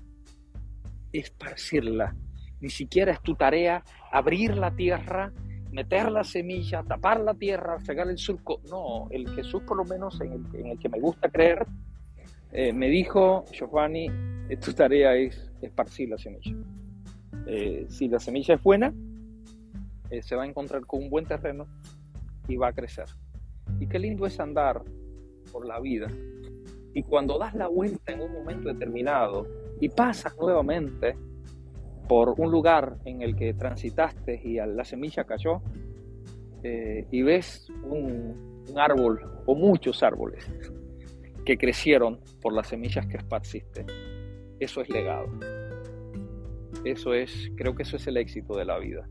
Esparcirla. 1.11 2.15
Ni 2.61 2.69
siquiera 2.69 3.11
es 3.11 3.21
tu 3.21 3.35
tarea 3.35 3.83
abrir 4.11 4.55
la 4.55 4.71
tierra, 4.71 5.33
meter 5.71 6.09
la 6.11 6.23
semilla, 6.23 6.83
tapar 6.83 7.19
la 7.19 7.33
tierra, 7.33 7.77
pegar 7.85 8.07
el 8.07 8.17
surco. 8.17 8.61
No, 8.69 9.07
el 9.11 9.29
Jesús 9.35 9.61
por 9.63 9.75
lo 9.75 9.83
menos 9.83 10.19
en 10.21 10.45
el, 10.53 10.79
que 10.79 10.87
me 10.87 10.99
gusta 10.99 11.29
creer, 11.29 11.65
eh, 12.53 12.71
me 12.71 12.87
dijo, 12.87 13.43
Giovanni, 13.51 14.07
tu 14.59 14.73
tarea 14.73 15.15
es 15.15 15.51
esparcir 15.61 16.09
la 16.09 16.17
semilla. 16.17 16.55
Eh, 17.47 17.85
si 17.89 18.07
la 18.07 18.19
semilla 18.19 18.55
es 18.55 18.63
buena, 18.63 18.93
eh, 20.09 20.21
se 20.21 20.35
va 20.35 20.43
a 20.43 20.45
encontrar 20.47 20.85
con 20.85 21.03
un 21.03 21.09
buen 21.09 21.25
terreno 21.25 21.67
y 22.47 22.55
va 22.55 22.69
a 22.69 22.73
crecer. 22.73 23.05
Y 23.79 23.87
qué 23.87 23.99
lindo 23.99 24.25
es 24.25 24.39
andar 24.39 24.81
por 25.51 25.65
la 25.65 25.79
vida. 25.79 26.07
Y 26.93 27.03
cuando 27.03 27.37
das 27.37 27.53
la 27.55 27.67
vuelta 27.67 28.13
en 28.13 28.21
un 28.21 28.31
momento 28.31 28.69
determinado 28.69 29.47
y 29.81 29.89
pasas 29.89 30.37
nuevamente 30.37 31.15
por 32.07 32.39
un 32.39 32.51
lugar 32.51 32.97
en 33.05 33.21
el 33.21 33.35
que 33.35 33.53
transitaste 33.53 34.39
y 34.43 34.55
la 34.55 34.85
semilla 34.85 35.23
cayó, 35.25 35.61
eh, 36.63 37.05
y 37.11 37.21
ves 37.21 37.69
un 37.83 38.73
árbol 38.75 39.21
o 39.45 39.55
muchos 39.55 40.01
árboles 40.03 40.49
que 41.45 41.57
crecieron 41.57 42.19
por 42.41 42.53
las 42.53 42.67
semillas 42.67 43.05
que 43.05 43.17
esparciste, 43.17 43.85
eso 44.59 44.81
es 44.81 44.89
legado. 44.89 45.27
Eso 46.83 47.13
es, 47.13 47.51
creo 47.55 47.75
que 47.75 47.83
eso 47.83 47.97
es 47.97 48.07
el 48.07 48.17
éxito 48.17 48.55
de 48.55 48.65
la 48.65 48.77
vida. 48.77 49.07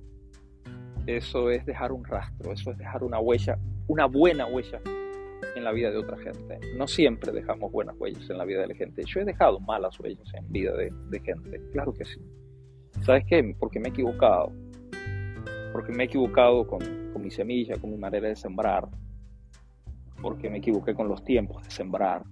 Eso 1.06 1.50
es 1.50 1.66
dejar 1.66 1.92
un 1.92 2.04
rastro, 2.04 2.52
eso 2.52 2.70
es 2.70 2.78
dejar 2.78 3.02
una 3.02 3.18
huella, 3.18 3.58
una 3.88 4.06
buena 4.06 4.46
huella 4.46 4.80
en 5.54 5.64
la 5.64 5.72
vida 5.72 5.90
de 5.90 5.98
otra 5.98 6.16
gente. 6.18 6.58
No 6.76 6.86
siempre 6.86 7.32
dejamos 7.32 7.70
buenas 7.70 7.96
huellas 7.98 8.28
en 8.30 8.38
la 8.38 8.44
vida 8.44 8.62
de 8.62 8.68
la 8.68 8.74
gente. 8.74 9.02
Yo 9.04 9.20
he 9.20 9.24
dejado 9.24 9.60
malas 9.60 9.98
huellas 10.00 10.32
en 10.34 10.50
vida 10.50 10.72
de, 10.76 11.20
gente, 11.20 11.60
claro 11.72 11.92
que 11.92 12.04
sí. 12.04 12.20
¿Sabes 13.02 13.24
qué? 13.26 13.54
Porque 13.58 13.80
me 13.80 13.88
he 13.88 13.90
equivocado. 13.90 14.52
Porque 15.72 15.92
me 15.92 16.04
he 16.04 16.06
equivocado 16.06 16.66
con, 16.66 16.80
con 17.12 17.22
mi 17.22 17.30
semilla, 17.30 17.76
con 17.76 17.90
mi 17.90 17.98
manera 17.98 18.28
de 18.28 18.36
sembrar. 18.36 18.88
Porque 20.22 20.48
me 20.48 20.58
equivoqué 20.58 20.94
con 20.94 21.08
los 21.08 21.22
tiempos 21.24 21.62
de 21.64 21.70
sembrar. 21.70 22.22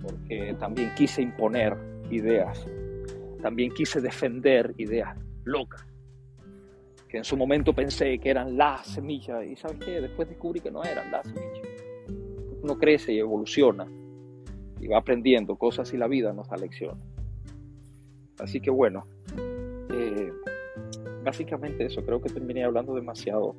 Porque 0.00 0.54
también 0.58 0.92
quise 0.96 1.22
imponer 1.22 1.76
ideas 2.10 2.66
también 3.40 3.70
quise 3.72 4.00
defender 4.00 4.74
ideas 4.78 5.16
locas. 5.44 5.84
que 7.08 7.16
en 7.16 7.24
su 7.24 7.38
momento 7.38 7.72
pensé 7.72 8.18
que 8.18 8.28
eran 8.28 8.58
las 8.58 8.86
semillas 8.86 9.42
y 9.42 9.56
sabes 9.56 9.78
qué, 9.78 9.98
después 9.98 10.28
descubrí 10.28 10.60
que 10.60 10.70
no 10.70 10.84
eran 10.84 11.10
las 11.10 11.26
semillas. 11.26 11.66
Uno 12.62 12.76
crece 12.76 13.14
y 13.14 13.18
evoluciona 13.18 13.86
y 14.78 14.86
va 14.88 14.98
aprendiendo 14.98 15.56
cosas 15.56 15.90
y 15.94 15.96
la 15.96 16.06
vida 16.06 16.34
nos 16.34 16.48
da 16.50 16.58
lecciones. 16.58 17.02
Así 18.38 18.60
que 18.60 18.70
bueno, 18.70 19.06
eh, 19.90 20.30
básicamente 21.24 21.86
eso, 21.86 22.04
creo 22.04 22.20
que 22.20 22.28
terminé 22.28 22.64
hablando 22.64 22.94
demasiado 22.94 23.56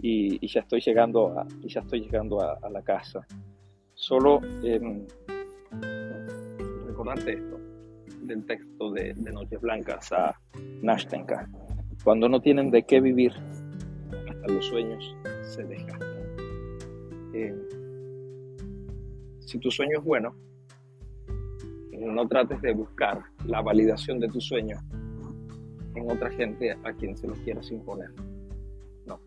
y, 0.00 0.46
ya 0.46 0.60
estoy 0.60 0.80
llegando 0.80 1.38
a, 1.38 1.46
y 1.60 1.68
ya 1.68 1.80
estoy 1.80 2.00
llegando 2.00 2.40
a, 2.40 2.70
la 2.70 2.80
casa. 2.80 3.26
Solo 3.92 4.40
eh, 4.62 5.06
recordarte 7.00 7.32
esto 7.32 7.58
del 8.22 8.44
texto 8.44 8.90
de, 8.92 9.14
Noches 9.14 9.60
Blancas 9.60 10.12
a 10.12 10.38
Nashtenka. 10.82 11.48
Cuando 12.04 12.28
no 12.28 12.40
tienen 12.40 12.70
de 12.70 12.82
qué 12.82 13.00
vivir, 13.00 13.32
hasta 14.28 14.52
los 14.52 14.66
sueños 14.66 15.16
se 15.42 15.64
desgastan. 15.64 16.08
Eh, 17.32 17.54
si 19.40 19.58
tu 19.58 19.70
sueño 19.70 19.98
es 19.98 20.04
bueno, 20.04 20.34
no 21.92 22.28
trates 22.28 22.60
de 22.60 22.74
buscar 22.74 23.22
la 23.46 23.62
validación 23.62 24.18
de 24.20 24.28
tu 24.28 24.40
sueño 24.40 24.76
en 25.94 26.10
otra 26.10 26.30
gente 26.30 26.72
a 26.84 26.92
quien 26.92 27.16
se 27.16 27.28
lo 27.28 27.34
quieras 27.34 27.70
imponer. 27.70 28.10
No. 29.06 29.18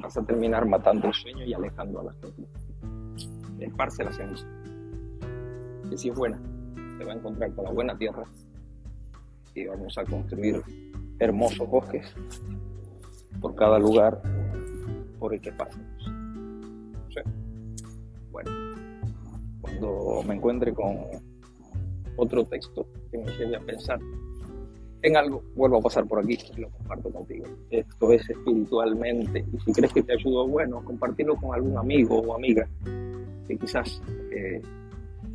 Vas 0.00 0.16
a 0.16 0.24
terminar 0.24 0.66
matando 0.66 1.08
el 1.08 1.14
sueño 1.14 1.44
y 1.44 1.54
alejando 1.54 2.00
a 2.00 2.04
la 2.04 2.12
gente. 2.12 2.48
Esparce 3.58 4.04
la 4.04 4.12
semilla. 4.12 4.63
Que 5.88 5.98
si 5.98 6.08
es 6.08 6.14
buena, 6.14 6.40
te 6.98 7.04
va 7.04 7.12
a 7.12 7.16
encontrar 7.16 7.52
con 7.54 7.64
la 7.64 7.70
buena 7.70 7.96
tierra 7.96 8.24
y 9.54 9.66
vamos 9.66 9.96
a 9.98 10.04
construir 10.04 10.62
hermosos 11.18 11.68
bosques 11.68 12.14
por 13.40 13.54
cada 13.54 13.78
lugar 13.78 14.20
por 15.18 15.34
el 15.34 15.40
que 15.40 15.52
pasemos. 15.52 15.86
Bueno, 18.32 18.50
cuando 19.60 20.22
me 20.26 20.34
encuentre 20.34 20.74
con 20.74 20.96
otro 22.16 22.44
texto 22.44 22.86
que 23.10 23.18
me 23.18 23.30
lleve 23.36 23.56
a 23.56 23.60
pensar 23.60 24.00
en 25.02 25.16
algo, 25.16 25.42
vuelvo 25.54 25.78
a 25.78 25.82
pasar 25.82 26.06
por 26.06 26.18
aquí 26.18 26.38
y 26.56 26.60
lo 26.60 26.70
comparto 26.70 27.10
contigo. 27.10 27.44
Esto 27.70 28.12
es 28.12 28.28
espiritualmente 28.28 29.44
y 29.52 29.60
si 29.60 29.72
crees 29.72 29.92
que 29.92 30.02
te 30.02 30.14
ayudó, 30.14 30.48
bueno, 30.48 30.82
compartirlo 30.82 31.36
con 31.36 31.54
algún 31.54 31.76
amigo 31.76 32.20
o 32.20 32.34
amiga 32.34 32.66
que 33.46 33.56
quizás 33.56 34.00
eh, 34.32 34.62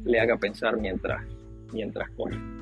le 0.06 0.20
haga 0.20 0.38
pensar 0.38 0.78
mientras, 0.78 1.22
mientras 1.72 2.10
corre. 2.12 2.59